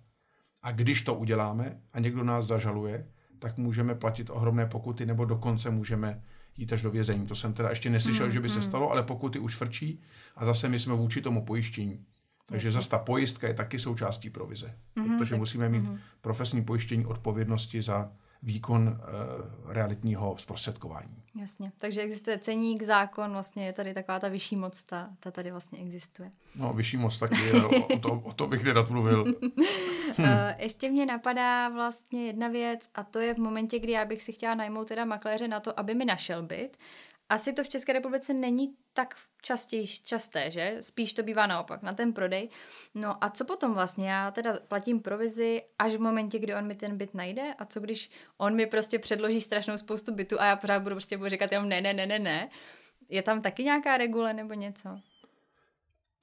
A 0.63 0.73
když 0.73 1.03
to 1.03 1.15
uděláme 1.15 1.81
a 1.93 2.01
někdo 2.01 2.25
nás 2.25 2.47
zažaluje, 2.47 3.07
tak 3.39 3.59
můžeme 3.59 3.95
platit 3.95 4.31
ohromné 4.31 4.67
pokuty 4.67 5.07
nebo 5.07 5.25
dokonce 5.25 5.71
můžeme 5.71 6.23
jít 6.57 6.73
až 6.73 6.83
do 6.83 6.91
vězení. 6.91 7.27
To 7.27 7.35
jsem 7.35 7.53
teda 7.53 7.71
ještě 7.71 7.91
neslyšel, 7.91 8.27
mm, 8.27 8.33
že 8.33 8.41
by 8.41 8.49
se 8.49 8.59
mm. 8.59 8.63
stalo, 8.63 8.91
ale 8.91 9.03
pokuty 9.03 9.39
už 9.39 9.55
frčí 9.55 10.01
a 10.37 10.47
zase 10.47 10.69
my 10.69 10.79
jsme 10.79 10.95
vůči 10.95 11.21
tomu 11.21 11.45
pojištění. 11.45 12.05
Takže 12.49 12.73
zase 12.73 12.91
ta 12.91 12.99
pojistka 12.99 13.49
je 13.49 13.55
taky 13.55 13.79
součástí 13.79 14.31
provize, 14.31 14.75
mm-hmm, 14.97 15.19
protože 15.19 15.31
tak, 15.31 15.41
musíme 15.41 15.69
mít 15.69 15.85
mm-hmm. 15.85 15.99
profesní 16.21 16.65
pojištění 16.65 17.07
odpovědnosti 17.07 17.83
za 17.83 18.13
výkon 18.43 18.89
uh, 18.89 19.73
realitního 19.73 20.37
zprostředkování. 20.39 21.23
Jasně, 21.41 21.73
takže 21.77 22.01
existuje 22.01 22.39
ceník, 22.39 22.83
zákon, 22.83 23.33
vlastně 23.33 23.67
je 23.67 23.73
tady 23.73 23.95
taková 23.95 24.21
ta 24.21 24.29
vyšší 24.29 24.57
moc, 24.57 24.85
ta, 24.85 25.11
ta 25.21 25.31
tady 25.31 25.51
vlastně 25.51 25.79
existuje. 25.79 26.31
No, 26.55 26.73
vyšší 26.73 26.97
moc 26.97 27.19
taky, 27.19 27.53
o, 27.53 27.87
o, 27.87 27.99
to, 27.99 28.13
o 28.13 28.33
to 28.33 28.47
bych 28.47 28.65
nerad 28.65 28.91
mluvil. 28.91 29.25
hm. 30.19 30.25
Ještě 30.59 30.91
mě 30.91 31.07
napadá 31.07 31.69
vlastně 31.69 32.27
jedna 32.27 32.49
věc 32.49 32.89
a 32.95 33.05
to 33.05 33.19
je 33.19 33.35
v 33.35 33.39
momentě, 33.39 33.79
kdy 33.79 33.93
já 33.93 34.05
bych 34.05 34.23
si 34.23 34.33
chtěla 34.33 34.55
najmout 34.55 34.89
teda 34.89 35.05
makléře 35.05 35.49
na 35.49 35.61
to, 35.61 35.81
aby 35.81 35.95
mi 35.95 36.05
našel 36.05 36.43
byt, 36.43 36.77
asi 37.29 37.53
to 37.53 37.65
v 37.65 37.69
České 37.69 37.93
republice 37.93 38.35
není 38.35 38.75
tak 38.93 39.15
častěji, 39.43 39.87
časté, 39.87 40.51
že? 40.51 40.77
Spíš 40.81 41.13
to 41.13 41.23
bývá 41.23 41.47
naopak, 41.47 41.83
na 41.83 41.93
ten 41.93 42.13
prodej. 42.13 42.49
No 42.95 43.25
a 43.25 43.31
co 43.31 43.45
potom 43.45 43.75
vlastně? 43.75 44.11
Já 44.11 44.31
teda 44.31 44.59
platím 44.69 45.01
provizi 45.01 45.63
až 45.79 45.93
v 45.93 46.01
momentě, 46.01 46.39
kdy 46.39 46.55
on 46.55 46.67
mi 46.67 46.75
ten 46.75 46.97
byt 46.97 47.15
najde 47.15 47.55
a 47.59 47.65
co 47.65 47.81
když 47.81 48.11
on 48.37 48.55
mi 48.55 48.67
prostě 48.67 48.99
předloží 48.99 49.41
strašnou 49.41 49.77
spoustu 49.77 50.15
bytu 50.15 50.41
a 50.41 50.47
já 50.47 50.57
pořád 50.57 50.83
budu 50.83 50.95
prostě 50.95 51.17
budu 51.17 51.29
říkat 51.29 51.53
jenom 51.53 51.69
ne, 51.69 51.81
ne, 51.81 51.93
ne, 51.93 52.07
ne, 52.07 52.19
ne. 52.19 52.49
Je 53.09 53.23
tam 53.23 53.43
taky 53.43 53.65
nějaká 53.65 53.97
regule 53.97 54.33
nebo 54.33 54.55
něco? 54.55 54.99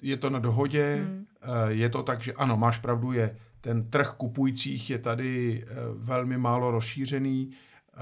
Je 0.01 0.17
to 0.17 0.29
na 0.29 0.39
dohodě, 0.39 0.95
hmm. 0.95 1.25
Eh, 1.41 1.73
je 1.73 1.89
to 1.89 2.03
tak, 2.03 2.21
že 2.21 2.33
ano, 2.33 2.57
máš 2.57 2.77
pravdu, 2.77 3.11
je 3.11 3.37
ten 3.61 3.89
trh 3.89 4.13
kupujících 4.17 4.89
je 4.89 4.99
tady 4.99 5.63
eh, 5.63 5.75
velmi 5.95 6.37
málo 6.37 6.71
rozšířený 6.71 7.51
eh, 7.51 7.97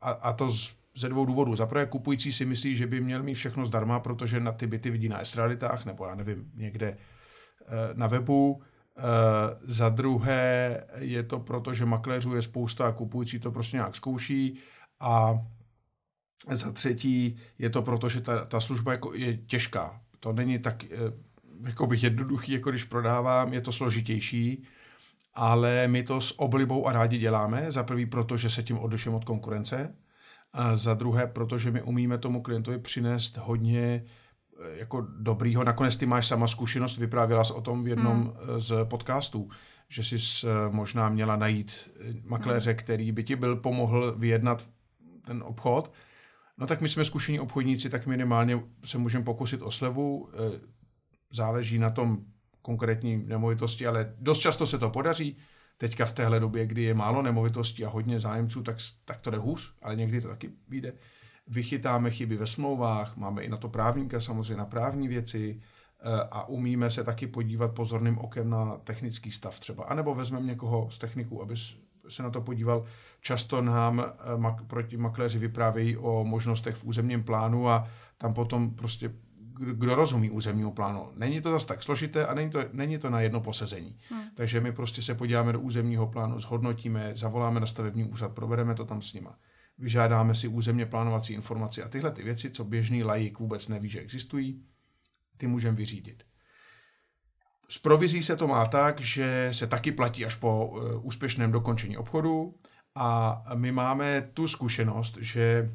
a, 0.00 0.10
a 0.10 0.32
to 0.32 0.52
z 0.52 0.76
ze 0.96 1.08
dvou 1.08 1.24
důvodů. 1.24 1.56
Za 1.56 1.66
prvé 1.66 1.86
kupující 1.86 2.32
si 2.32 2.44
myslí, 2.44 2.76
že 2.76 2.86
by 2.86 3.00
měl 3.00 3.22
mít 3.22 3.34
všechno 3.34 3.66
zdarma, 3.66 4.00
protože 4.00 4.40
na 4.40 4.52
ty 4.52 4.66
byty 4.66 4.90
vidí 4.90 5.08
na 5.08 5.20
estralitách 5.20 5.84
nebo 5.84 6.06
já 6.06 6.14
nevím, 6.14 6.50
někde 6.54 6.88
eh, 6.88 7.66
na 7.94 8.06
webu. 8.06 8.62
Eh, 8.98 9.02
za 9.62 9.88
druhé 9.88 10.84
je 10.98 11.22
to 11.22 11.40
proto, 11.40 11.74
že 11.74 11.84
makléřů 11.84 12.34
je 12.34 12.42
spousta 12.42 12.86
a 12.86 12.92
kupující 12.92 13.38
to 13.38 13.52
prostě 13.52 13.76
nějak 13.76 13.94
zkouší. 13.94 14.58
A 15.00 15.46
za 16.50 16.72
třetí 16.72 17.36
je 17.58 17.70
to 17.70 17.82
proto, 17.82 18.08
že 18.08 18.20
ta, 18.20 18.44
ta 18.44 18.60
služba 18.60 18.92
jako 18.92 19.14
je 19.14 19.36
těžká. 19.36 20.00
To 20.20 20.32
není 20.32 20.58
tak 20.58 20.84
eh, 20.84 20.88
jako 21.66 21.86
bych 21.86 22.02
jednoduchý, 22.02 22.52
jako 22.52 22.70
když 22.70 22.84
prodávám, 22.84 23.52
je 23.52 23.60
to 23.60 23.72
složitější, 23.72 24.64
ale 25.34 25.88
my 25.88 26.02
to 26.02 26.20
s 26.20 26.40
oblibou 26.40 26.88
a 26.88 26.92
rádi 26.92 27.18
děláme. 27.18 27.72
Za 27.72 27.82
prvý 27.82 28.06
proto, 28.06 28.36
že 28.36 28.50
se 28.50 28.62
tím 28.62 28.78
odliším 28.78 29.14
od 29.14 29.24
konkurence, 29.24 29.94
a 30.56 30.76
za 30.76 30.94
druhé, 30.94 31.26
protože 31.26 31.70
my 31.70 31.82
umíme 31.82 32.18
tomu 32.18 32.42
klientovi 32.42 32.78
přinést 32.78 33.36
hodně 33.36 34.04
eh, 34.60 34.78
jako 34.78 35.06
dobrýho. 35.18 35.64
Nakonec 35.64 35.96
ty 35.96 36.06
máš 36.06 36.26
sama 36.26 36.46
zkušenost, 36.46 36.98
vyprávěla 36.98 37.44
jsi 37.44 37.52
o 37.52 37.60
tom 37.60 37.84
v 37.84 37.88
jednom 37.88 38.22
hmm. 38.22 38.32
Eh, 38.56 38.60
z 38.60 38.84
podcastů, 38.84 39.50
že 39.88 40.04
jsi 40.04 40.16
eh, 40.16 40.50
možná 40.70 41.08
měla 41.08 41.36
najít 41.36 41.90
makléře, 42.24 42.70
hmm. 42.70 42.78
který 42.78 43.12
by 43.12 43.24
ti 43.24 43.36
byl 43.36 43.56
pomohl 43.56 44.14
vyjednat 44.18 44.66
ten 45.26 45.42
obchod. 45.46 45.92
No 46.58 46.66
tak 46.66 46.80
my 46.80 46.88
jsme 46.88 47.04
zkušení 47.04 47.40
obchodníci, 47.40 47.90
tak 47.90 48.06
minimálně 48.06 48.60
se 48.84 48.98
můžeme 48.98 49.24
pokusit 49.24 49.62
o 49.62 49.70
slevu. 49.70 50.28
Záleží 51.32 51.78
na 51.78 51.90
tom 51.90 52.18
konkrétní 52.62 53.16
nemovitosti, 53.16 53.86
ale 53.86 54.14
dost 54.18 54.38
často 54.38 54.66
se 54.66 54.78
to 54.78 54.90
podaří. 54.90 55.36
Teďka 55.78 56.06
v 56.06 56.12
téhle 56.12 56.40
době, 56.40 56.66
kdy 56.66 56.82
je 56.82 56.94
málo 56.94 57.22
nemovitostí 57.22 57.84
a 57.84 57.88
hodně 57.88 58.20
zájemců, 58.20 58.62
tak, 58.62 58.76
tak 59.04 59.20
to 59.20 59.30
jde 59.30 59.38
hůř, 59.38 59.74
ale 59.82 59.96
někdy 59.96 60.20
to 60.20 60.28
taky 60.28 60.50
vyjde. 60.68 60.92
Vychytáme 61.48 62.10
chyby 62.10 62.36
ve 62.36 62.46
smlouvách, 62.46 63.16
máme 63.16 63.42
i 63.42 63.48
na 63.48 63.56
to 63.56 63.68
právníka, 63.68 64.20
samozřejmě 64.20 64.56
na 64.56 64.64
právní 64.64 65.08
věci 65.08 65.60
eh, 65.60 66.28
a 66.30 66.48
umíme 66.48 66.90
se 66.90 67.04
taky 67.04 67.26
podívat 67.26 67.74
pozorným 67.74 68.18
okem 68.18 68.50
na 68.50 68.76
technický 68.76 69.30
stav 69.30 69.60
třeba. 69.60 69.84
A 69.84 69.94
nebo 69.94 70.14
vezmeme 70.14 70.46
někoho 70.46 70.90
z 70.90 70.98
techniků, 70.98 71.42
aby 71.42 71.54
se 72.08 72.22
na 72.22 72.30
to 72.30 72.40
podíval. 72.40 72.84
Často 73.20 73.62
nám 73.62 74.00
eh, 74.00 74.36
mak, 74.36 74.62
proti 74.62 74.96
makléři 74.96 75.38
vyprávějí 75.38 75.96
o 75.96 76.24
možnostech 76.24 76.74
v 76.74 76.84
územním 76.84 77.22
plánu 77.22 77.68
a 77.68 77.88
tam 78.18 78.34
potom 78.34 78.70
prostě 78.70 79.12
kdo 79.58 79.94
rozumí 79.94 80.30
územního 80.30 80.72
plánu. 80.72 81.08
Není 81.14 81.40
to 81.40 81.50
zase 81.50 81.66
tak 81.66 81.82
složité 81.82 82.26
a 82.26 82.34
není 82.34 82.50
to, 82.50 82.64
není 82.72 82.98
to 82.98 83.10
na 83.10 83.20
jedno 83.20 83.40
posezení. 83.40 83.98
Hmm. 84.10 84.22
Takže 84.34 84.60
my 84.60 84.72
prostě 84.72 85.02
se 85.02 85.14
podíváme 85.14 85.52
do 85.52 85.60
územního 85.60 86.06
plánu, 86.06 86.40
zhodnotíme, 86.40 87.12
zavoláme 87.16 87.60
na 87.60 87.66
stavební 87.66 88.04
úřad, 88.04 88.32
probereme 88.32 88.74
to 88.74 88.84
tam 88.84 89.02
s 89.02 89.12
nima. 89.12 89.38
Vyžádáme 89.78 90.34
si 90.34 90.48
územně 90.48 90.86
plánovací 90.86 91.32
informace 91.32 91.82
a 91.82 91.88
tyhle 91.88 92.10
ty 92.10 92.22
věci, 92.22 92.50
co 92.50 92.64
běžný 92.64 93.04
laik 93.04 93.38
vůbec 93.38 93.68
neví, 93.68 93.88
že 93.88 94.00
existují, 94.00 94.64
ty 95.36 95.46
můžeme 95.46 95.76
vyřídit. 95.76 96.22
S 97.68 97.78
provizí 97.78 98.22
se 98.22 98.36
to 98.36 98.48
má 98.48 98.66
tak, 98.66 99.00
že 99.00 99.48
se 99.52 99.66
taky 99.66 99.92
platí 99.92 100.26
až 100.26 100.34
po 100.34 100.66
uh, 100.66 101.06
úspěšném 101.06 101.52
dokončení 101.52 101.96
obchodu 101.96 102.54
a 102.94 103.42
my 103.54 103.72
máme 103.72 104.30
tu 104.34 104.48
zkušenost, 104.48 105.16
že 105.20 105.72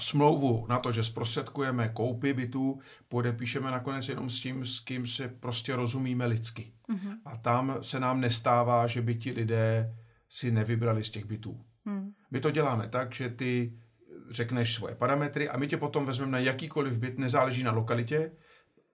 smlouvu 0.00 0.66
na 0.68 0.78
to, 0.78 0.92
že 0.92 1.04
zprostředkujeme 1.04 1.88
koupy 1.88 2.34
bytů, 2.34 2.80
podepíšeme 3.08 3.70
nakonec 3.70 4.08
jenom 4.08 4.30
s 4.30 4.40
tím, 4.40 4.66
s 4.66 4.80
kým 4.80 5.06
se 5.06 5.28
prostě 5.28 5.76
rozumíme 5.76 6.26
lidsky. 6.26 6.72
Mm-hmm. 6.88 7.14
A 7.24 7.36
tam 7.36 7.78
se 7.80 8.00
nám 8.00 8.20
nestává, 8.20 8.86
že 8.86 9.02
by 9.02 9.14
ti 9.14 9.32
lidé 9.32 9.96
si 10.30 10.50
nevybrali 10.50 11.04
z 11.04 11.10
těch 11.10 11.24
bytů. 11.24 11.64
Mm. 11.84 12.12
My 12.30 12.40
to 12.40 12.50
děláme 12.50 12.88
tak, 12.88 13.14
že 13.14 13.28
ty 13.28 13.78
řekneš 14.30 14.74
svoje 14.74 14.94
parametry 14.94 15.48
a 15.48 15.56
my 15.56 15.66
tě 15.68 15.76
potom 15.76 16.06
vezmeme 16.06 16.32
na 16.32 16.38
jakýkoliv 16.38 16.98
byt, 16.98 17.18
nezáleží 17.18 17.62
na 17.62 17.72
lokalitě, 17.72 18.32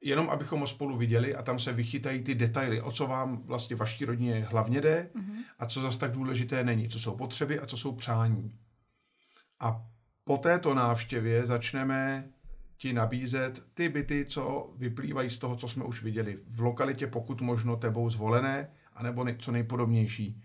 jenom 0.01 0.31
abychom 0.31 0.61
ho 0.61 0.67
spolu 0.67 0.97
viděli 0.97 1.35
a 1.35 1.43
tam 1.43 1.59
se 1.59 1.73
vychytají 1.73 2.23
ty 2.23 2.35
detaily, 2.35 2.81
o 2.81 2.93
co 2.93 3.07
vám 3.07 3.43
vlastně 3.47 3.77
vaší 3.77 4.05
rodině 4.05 4.47
hlavně 4.51 4.81
jde 4.81 5.11
mm-hmm. 5.15 5.37
a 5.59 5.67
co 5.67 5.81
zase 5.81 5.99
tak 5.99 6.13
důležité 6.13 6.65
není, 6.65 6.89
co 6.89 6.99
jsou 7.01 7.17
potřeby 7.17 7.61
a 7.61 7.67
co 7.67 7.77
jsou 7.77 7.93
přání. 7.93 8.59
A 9.61 9.87
po 10.25 10.39
této 10.39 10.75
návštěvě 10.75 11.47
začneme 11.47 12.29
ti 12.77 12.93
nabízet 12.93 13.63
ty 13.75 13.89
byty, 13.89 14.27
co 14.29 14.73
vyplývají 14.77 15.31
z 15.31 15.39
toho, 15.39 15.57
co 15.57 15.69
jsme 15.69 15.85
už 15.85 16.03
viděli 16.03 16.39
v 16.49 16.61
lokalitě, 16.61 17.07
pokud 17.07 17.41
možno 17.41 17.77
tebou 17.77 18.09
zvolené, 18.09 18.69
anebo 18.95 19.27
co 19.39 19.53
nejpodobnější. 19.53 20.43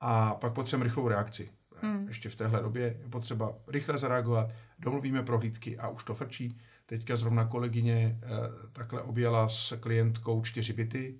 A 0.00 0.34
pak 0.34 0.52
potřebujeme 0.52 0.84
rychlou 0.84 1.08
reakci. 1.08 1.50
Hmm. 1.82 2.08
Ještě 2.08 2.28
v 2.28 2.36
téhle 2.36 2.62
době 2.62 2.82
je 2.82 3.08
potřeba 3.08 3.54
rychle 3.68 3.98
zareagovat, 3.98 4.50
domluvíme 4.78 5.22
prohlídky 5.22 5.78
a 5.78 5.88
už 5.88 6.04
to 6.04 6.14
frčí. 6.14 6.58
Teďka 6.86 7.16
zrovna 7.16 7.44
kolegyně 7.44 8.18
eh, 8.22 8.28
takhle 8.72 9.02
objela 9.02 9.48
s 9.48 9.76
klientkou 9.80 10.42
čtyři 10.42 10.72
byty 10.72 11.18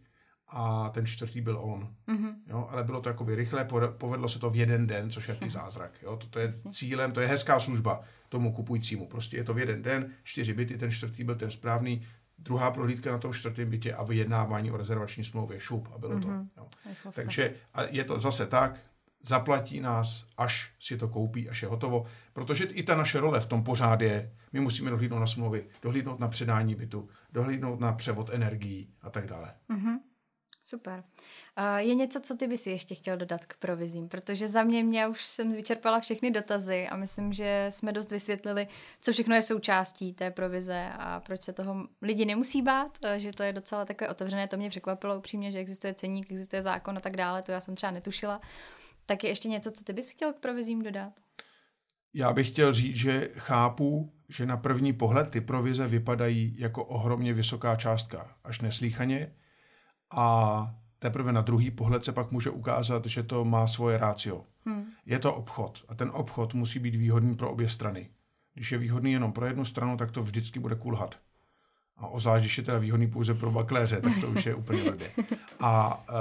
a 0.56 0.90
ten 0.94 1.06
čtvrtý 1.06 1.40
byl 1.40 1.58
on. 1.62 1.94
Mm-hmm. 2.08 2.34
Jo, 2.46 2.68
ale 2.70 2.84
bylo 2.84 3.00
to 3.00 3.08
jakoby 3.08 3.34
rychle, 3.34 3.68
povedlo 3.98 4.28
se 4.28 4.38
to 4.38 4.50
v 4.50 4.56
jeden 4.56 4.86
den, 4.86 5.10
což 5.10 5.28
je 5.28 5.34
jaký 5.34 5.50
zázrak. 5.50 5.92
Jo, 6.02 6.16
to, 6.16 6.26
to 6.26 6.38
je 6.38 6.54
cílem, 6.70 7.12
to 7.12 7.20
je 7.20 7.26
hezká 7.26 7.60
služba 7.60 8.00
tomu 8.28 8.52
kupujícímu. 8.52 9.08
Prostě 9.08 9.36
je 9.36 9.44
to 9.44 9.54
v 9.54 9.58
jeden 9.58 9.82
den, 9.82 10.10
čtyři 10.22 10.54
byty, 10.54 10.78
ten 10.78 10.90
čtvrtý 10.90 11.24
byl 11.24 11.34
ten 11.34 11.50
správný, 11.50 12.06
druhá 12.38 12.70
prohlídka 12.70 13.12
na 13.12 13.18
tom 13.18 13.32
čtvrtém 13.32 13.70
bytě 13.70 13.94
a 13.94 14.04
vyjednávání 14.04 14.70
o 14.70 14.76
rezervační 14.76 15.24
smlouvě, 15.24 15.60
šup 15.60 15.88
a 15.94 15.98
bylo 15.98 16.14
mm-hmm. 16.14 16.48
to. 16.54 16.60
Jo. 16.60 17.12
Takže 17.12 17.54
a 17.74 17.82
je 17.82 18.04
to 18.04 18.20
zase 18.20 18.46
tak, 18.46 18.80
zaplatí 19.26 19.80
nás, 19.80 20.26
až 20.36 20.72
si 20.80 20.96
to 20.96 21.08
koupí, 21.08 21.48
až 21.48 21.62
je 21.62 21.68
hotovo. 21.68 22.04
Protože 22.32 22.64
i 22.64 22.82
ta 22.82 22.96
naše 22.96 23.20
role 23.20 23.40
v 23.40 23.46
tom 23.46 23.64
pořád 23.64 24.00
je, 24.00 24.32
my 24.52 24.60
musíme 24.60 24.90
dohlídnout 24.90 25.20
na 25.20 25.26
smlouvy, 25.26 25.66
dohlídnout 25.82 26.20
na 26.20 26.28
předání 26.28 26.74
bytu, 26.74 27.08
dohlídnout 27.32 27.80
na 27.80 27.92
převod 27.92 28.30
energií 28.32 28.90
a 29.02 29.10
tak 29.10 29.26
dále. 29.26 29.52
Mm-hmm. 29.70 29.98
Super. 30.66 31.02
Je 31.76 31.94
něco, 31.94 32.20
co 32.20 32.36
ty 32.36 32.46
by 32.46 32.56
si 32.56 32.70
ještě 32.70 32.94
chtěl 32.94 33.16
dodat 33.16 33.44
k 33.44 33.56
provizím? 33.56 34.08
Protože 34.08 34.48
za 34.48 34.62
mě, 34.62 34.84
mě 34.84 35.08
už 35.08 35.24
jsem 35.24 35.52
vyčerpala 35.52 36.00
všechny 36.00 36.30
dotazy 36.30 36.88
a 36.88 36.96
myslím, 36.96 37.32
že 37.32 37.66
jsme 37.68 37.92
dost 37.92 38.10
vysvětlili, 38.10 38.68
co 39.00 39.12
všechno 39.12 39.34
je 39.34 39.42
součástí 39.42 40.12
té 40.12 40.30
provize 40.30 40.90
a 40.98 41.20
proč 41.20 41.40
se 41.40 41.52
toho 41.52 41.88
lidi 42.02 42.24
nemusí 42.24 42.62
bát, 42.62 42.98
že 43.16 43.32
to 43.32 43.42
je 43.42 43.52
docela 43.52 43.84
takové 43.84 44.10
otevřené. 44.10 44.48
To 44.48 44.56
mě 44.56 44.70
překvapilo 44.70 45.18
upřímně, 45.18 45.52
že 45.52 45.58
existuje 45.58 45.94
ceník, 45.94 46.30
existuje 46.30 46.62
zákon 46.62 46.96
a 46.96 47.00
tak 47.00 47.16
dále, 47.16 47.42
to 47.42 47.52
já 47.52 47.60
jsem 47.60 47.74
třeba 47.74 47.90
netušila. 47.90 48.40
Tak 49.06 49.24
je 49.24 49.30
ještě 49.30 49.48
něco, 49.48 49.70
co 49.70 49.84
ty 49.84 49.92
bys 49.92 50.10
chtěl 50.10 50.32
k 50.32 50.40
provizím 50.40 50.82
dodat? 50.82 51.12
Já 52.14 52.32
bych 52.32 52.48
chtěl 52.48 52.72
říct, 52.72 52.96
že 52.96 53.30
chápu, 53.34 54.12
že 54.28 54.46
na 54.46 54.56
první 54.56 54.92
pohled 54.92 55.30
ty 55.30 55.40
provize 55.40 55.86
vypadají 55.88 56.54
jako 56.58 56.84
ohromně 56.84 57.32
vysoká 57.32 57.76
částka, 57.76 58.36
až 58.44 58.60
neslíchaně, 58.60 59.32
a 60.14 60.70
teprve 60.98 61.32
na 61.32 61.40
druhý 61.40 61.70
pohled 61.70 62.04
se 62.04 62.12
pak 62.12 62.32
může 62.32 62.50
ukázat, 62.50 63.06
že 63.06 63.22
to 63.22 63.44
má 63.44 63.66
svoje 63.66 63.98
rácio. 63.98 64.42
Hmm. 64.66 64.84
Je 65.06 65.18
to 65.18 65.34
obchod 65.34 65.84
a 65.88 65.94
ten 65.94 66.10
obchod 66.12 66.54
musí 66.54 66.78
být 66.78 66.94
výhodný 66.94 67.36
pro 67.36 67.50
obě 67.50 67.68
strany. 67.68 68.08
Když 68.54 68.72
je 68.72 68.78
výhodný 68.78 69.12
jenom 69.12 69.32
pro 69.32 69.46
jednu 69.46 69.64
stranu, 69.64 69.96
tak 69.96 70.10
to 70.10 70.22
vždycky 70.22 70.60
bude 70.60 70.74
kulhat. 70.74 71.14
A 71.96 72.06
ozvlášť, 72.06 72.42
když 72.42 72.58
je 72.58 72.64
teda 72.64 72.78
výhodný 72.78 73.06
pouze 73.06 73.34
pro 73.34 73.50
makléře, 73.50 74.00
tak 74.00 74.12
to 74.20 74.30
už 74.30 74.46
je 74.46 74.54
úplně 74.54 74.82
blbě. 74.82 75.10
A 75.60 76.04
uh, 76.08 76.14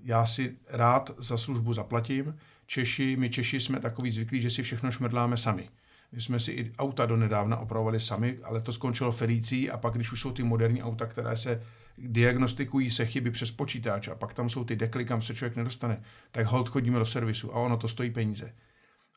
já 0.00 0.26
si 0.26 0.56
rád 0.68 1.10
za 1.18 1.36
službu 1.36 1.72
zaplatím. 1.72 2.38
Češi, 2.66 3.16
my 3.16 3.30
Češi 3.30 3.60
jsme 3.60 3.80
takový 3.80 4.12
zvyklí, 4.12 4.42
že 4.42 4.50
si 4.50 4.62
všechno 4.62 4.90
šmrdláme 4.90 5.36
sami. 5.36 5.68
My 6.12 6.20
jsme 6.20 6.40
si 6.40 6.52
i 6.52 6.72
auta 6.78 7.06
donedávna 7.06 7.56
opravovali 7.56 8.00
sami, 8.00 8.38
ale 8.44 8.60
to 8.60 8.72
skončilo 8.72 9.12
fericí 9.12 9.70
a 9.70 9.76
pak, 9.76 9.94
když 9.94 10.12
už 10.12 10.20
jsou 10.20 10.32
ty 10.32 10.42
moderní 10.42 10.82
auta, 10.82 11.06
které 11.06 11.36
se 11.36 11.62
diagnostikují 11.98 12.90
se 12.90 13.06
chyby 13.06 13.30
přes 13.30 13.50
počítač 13.50 14.08
a 14.08 14.14
pak 14.14 14.34
tam 14.34 14.48
jsou 14.48 14.64
ty 14.64 14.76
dekly, 14.76 15.04
kam 15.04 15.22
se 15.22 15.34
člověk 15.34 15.56
nedostane, 15.56 16.02
tak 16.30 16.46
hold 16.46 16.68
chodíme 16.68 16.98
do 16.98 17.06
servisu 17.06 17.54
a 17.54 17.58
ono 17.58 17.76
to 17.76 17.88
stojí 17.88 18.10
peníze. 18.10 18.54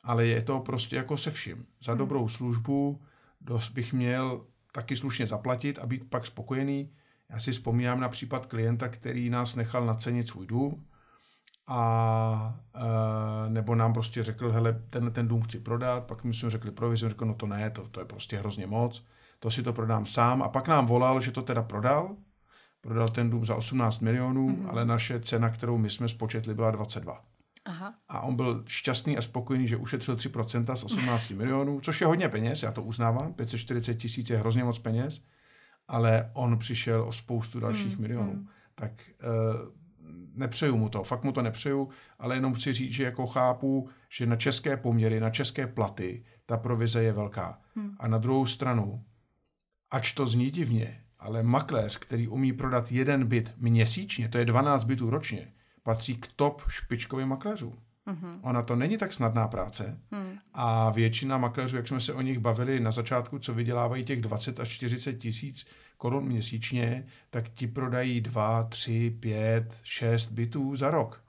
Ale 0.03 0.25
je 0.25 0.41
to 0.41 0.59
prostě 0.59 0.95
jako 0.95 1.17
se 1.17 1.31
vším. 1.31 1.65
Za 1.83 1.91
hmm. 1.91 1.99
dobrou 1.99 2.29
službu 2.29 3.01
dost 3.41 3.69
bych 3.69 3.93
měl 3.93 4.45
taky 4.71 4.95
slušně 4.95 5.27
zaplatit 5.27 5.79
a 5.79 5.85
být 5.85 6.09
pak 6.09 6.25
spokojený. 6.25 6.91
Já 7.29 7.39
si 7.39 7.51
vzpomínám 7.51 7.99
na 7.99 8.09
případ 8.09 8.45
klienta, 8.45 8.87
který 8.87 9.29
nás 9.29 9.55
nechal 9.55 9.85
nacenit 9.85 10.27
svůj 10.27 10.47
dům 10.47 10.85
a 11.67 12.59
e, 12.75 13.49
nebo 13.49 13.75
nám 13.75 13.93
prostě 13.93 14.23
řekl, 14.23 14.51
hele, 14.51 14.81
ten, 14.89 15.11
ten 15.11 15.27
dům 15.27 15.41
chci 15.41 15.59
prodat, 15.59 16.03
pak 16.03 16.23
my 16.23 16.33
jsme 16.33 16.49
řekli 16.49 16.71
provizi, 16.71 17.09
řekl, 17.09 17.25
no 17.25 17.33
to 17.33 17.47
ne, 17.47 17.69
to, 17.69 17.87
to 17.87 17.99
je 17.99 18.05
prostě 18.05 18.37
hrozně 18.37 18.67
moc, 18.67 19.05
to 19.39 19.51
si 19.51 19.63
to 19.63 19.73
prodám 19.73 20.05
sám 20.05 20.43
a 20.43 20.49
pak 20.49 20.67
nám 20.67 20.87
volal, 20.87 21.21
že 21.21 21.31
to 21.31 21.41
teda 21.41 21.63
prodal 21.63 22.15
prodal 22.87 23.09
ten 23.09 23.29
dům 23.29 23.45
za 23.45 23.55
18 23.55 23.99
milionů, 23.99 24.49
mm-hmm. 24.49 24.69
ale 24.69 24.85
naše 24.85 25.19
cena, 25.19 25.49
kterou 25.49 25.77
my 25.77 25.89
jsme 25.89 26.07
spočetli, 26.07 26.53
byla 26.53 26.71
22. 26.71 27.23
Aha. 27.65 27.93
A 28.07 28.21
on 28.21 28.35
byl 28.35 28.63
šťastný 28.67 29.17
a 29.17 29.21
spokojený, 29.21 29.67
že 29.67 29.77
ušetřil 29.77 30.15
3% 30.15 30.75
z 30.75 30.83
18 30.83 31.29
milionů, 31.29 31.79
což 31.79 32.01
je 32.01 32.07
hodně 32.07 32.29
peněz, 32.29 32.63
já 32.63 32.71
to 32.71 32.83
uznávám, 32.83 33.33
540 33.33 33.95
tisíc 33.95 34.29
je 34.29 34.37
hrozně 34.37 34.63
moc 34.63 34.79
peněz, 34.79 35.21
ale 35.87 36.31
on 36.33 36.57
přišel 36.57 37.01
o 37.03 37.13
spoustu 37.13 37.59
dalších 37.59 37.95
mm, 37.95 38.01
milionů. 38.01 38.33
Mm. 38.33 38.47
Tak 38.75 38.91
uh, 38.91 39.73
nepřeju 40.33 40.77
mu 40.77 40.89
to, 40.89 41.03
fakt 41.03 41.23
mu 41.23 41.31
to 41.31 41.41
nepřeju, 41.41 41.89
ale 42.19 42.35
jenom 42.35 42.53
chci 42.53 42.73
říct, 42.73 42.93
že 42.93 43.03
jako 43.03 43.27
chápu, 43.27 43.89
že 44.09 44.25
na 44.25 44.35
české 44.35 44.77
poměry, 44.77 45.19
na 45.19 45.29
české 45.29 45.67
platy 45.67 46.23
ta 46.45 46.57
provize 46.57 47.03
je 47.03 47.13
velká. 47.13 47.61
Mm. 47.75 47.95
A 47.99 48.07
na 48.07 48.17
druhou 48.17 48.45
stranu, 48.45 49.03
ač 49.91 50.11
to 50.11 50.27
zní 50.27 50.51
divně, 50.51 51.03
ale 51.19 51.43
makléř, 51.43 51.97
který 51.97 52.27
umí 52.27 52.53
prodat 52.53 52.91
jeden 52.91 53.25
byt 53.25 53.53
měsíčně, 53.57 54.29
to 54.29 54.37
je 54.37 54.45
12 54.45 54.83
bytů 54.83 55.09
ročně, 55.09 55.47
patří 55.83 56.15
k 56.15 56.27
top 56.35 56.61
špičkovým 56.67 57.27
makléřům. 57.27 57.73
Mm-hmm. 58.07 58.39
Ona 58.41 58.61
to 58.61 58.75
není 58.75 58.97
tak 58.97 59.13
snadná 59.13 59.47
práce 59.47 59.99
mm. 60.11 60.37
a 60.53 60.89
většina 60.89 61.37
makléřů, 61.37 61.75
jak 61.75 61.87
jsme 61.87 61.99
se 61.99 62.13
o 62.13 62.21
nich 62.21 62.39
bavili 62.39 62.79
na 62.79 62.91
začátku, 62.91 63.39
co 63.39 63.53
vydělávají 63.53 64.03
těch 64.03 64.21
20 64.21 64.59
až 64.59 64.69
40 64.69 65.13
tisíc 65.13 65.67
korun 65.97 66.25
měsíčně, 66.25 67.05
tak 67.29 67.49
ti 67.49 67.67
prodají 67.67 68.21
2, 68.21 68.63
3, 68.63 69.17
5, 69.19 69.79
6 69.83 70.31
bytů 70.31 70.75
za 70.75 70.91
rok. 70.91 71.23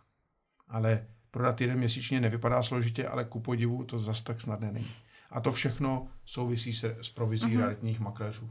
Ale 0.69 1.07
prodat 1.31 1.61
jeden 1.61 1.79
měsíčně 1.79 2.21
nevypadá 2.21 2.63
složitě, 2.63 3.09
ale 3.09 3.25
ku 3.25 3.41
podivu 3.41 3.85
to 3.85 3.99
zas 3.99 4.21
tak 4.21 4.41
snadné 4.41 4.73
není. 4.73 4.91
A 5.31 5.41
to 5.41 5.53
všechno 5.53 6.09
souvisí 6.25 6.75
se, 6.75 6.97
s 7.03 7.11
provizí 7.11 7.47
mm-hmm. 7.47 7.59
realitních 7.59 8.01
makléřů. 8.01 8.51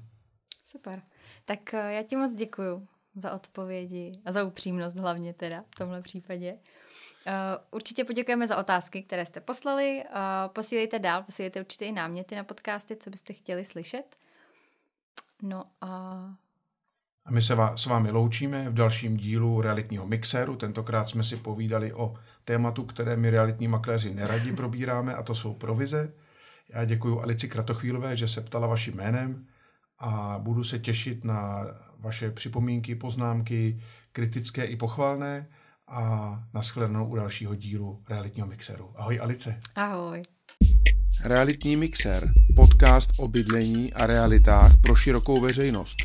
Super. 0.67 1.01
Tak 1.45 1.73
eh, 1.73 1.93
já 1.93 2.03
ti 2.03 2.15
moc 2.15 2.33
děkuju 2.35 2.87
za 3.15 3.31
odpovědi 3.31 4.11
a 4.25 4.31
za 4.31 4.43
upřímnost 4.43 4.95
hlavně 4.95 5.33
teda 5.33 5.63
v 5.69 5.75
tomhle 5.75 6.01
případě. 6.01 6.53
Uh, 6.53 7.33
určitě 7.71 8.03
poděkujeme 8.03 8.47
za 8.47 8.57
otázky, 8.57 9.03
které 9.03 9.25
jste 9.25 9.41
poslali. 9.41 10.03
Posílejte 10.47 10.99
dál, 10.99 11.23
posílejte 11.23 11.59
určitě 11.59 11.85
i 11.85 11.91
náměty 11.91 12.35
na 12.35 12.43
podcasty, 12.43 12.95
co 12.95 13.09
byste 13.09 13.33
chtěli 13.33 13.65
slyšet. 13.65 14.17
No 15.41 15.65
a... 15.81 15.87
A 17.25 17.31
my 17.31 17.41
se 17.41 17.57
s 17.75 17.85
vámi 17.85 18.11
loučíme 18.11 18.69
v 18.69 18.73
dalším 18.73 19.17
dílu 19.17 19.61
realitního 19.61 20.07
mixéru. 20.07 20.55
Tentokrát 20.55 21.09
jsme 21.09 21.23
si 21.23 21.35
povídali 21.35 21.93
o 21.93 22.15
tématu, 22.43 22.83
které 22.83 23.15
my 23.15 23.29
realitní 23.29 23.67
makléři 23.67 24.13
neradi 24.13 24.53
probíráme, 24.53 25.15
a 25.15 25.23
to 25.23 25.35
jsou 25.35 25.53
provize. 25.53 26.13
Já 26.69 26.85
děkuji 26.85 27.21
Alici 27.21 27.47
Kratochvílové, 27.47 28.15
že 28.15 28.27
se 28.27 28.41
ptala 28.41 28.67
vaším 28.67 28.95
jménem 28.95 29.47
a 29.99 30.39
budu 30.43 30.63
se 30.63 30.79
těšit 30.79 31.23
na 31.23 31.65
vaše 31.99 32.31
připomínky, 32.31 32.95
poznámky, 32.95 33.79
kritické 34.11 34.65
i 34.65 34.75
pochvalné 34.75 35.47
a 35.87 36.43
nashledanou 36.53 37.07
u 37.07 37.15
dalšího 37.15 37.55
dílu 37.55 38.03
realitního 38.09 38.47
mixeru. 38.47 38.91
Ahoj 38.95 39.19
Alice. 39.19 39.61
Ahoj. 39.75 40.23
Realitní 41.23 41.75
mixer, 41.75 42.29
podcast 42.55 43.09
o 43.17 43.27
bydlení 43.27 43.93
a 43.93 44.05
realitách 44.05 44.81
pro 44.81 44.95
širokou 44.95 45.41
veřejnost. 45.41 45.95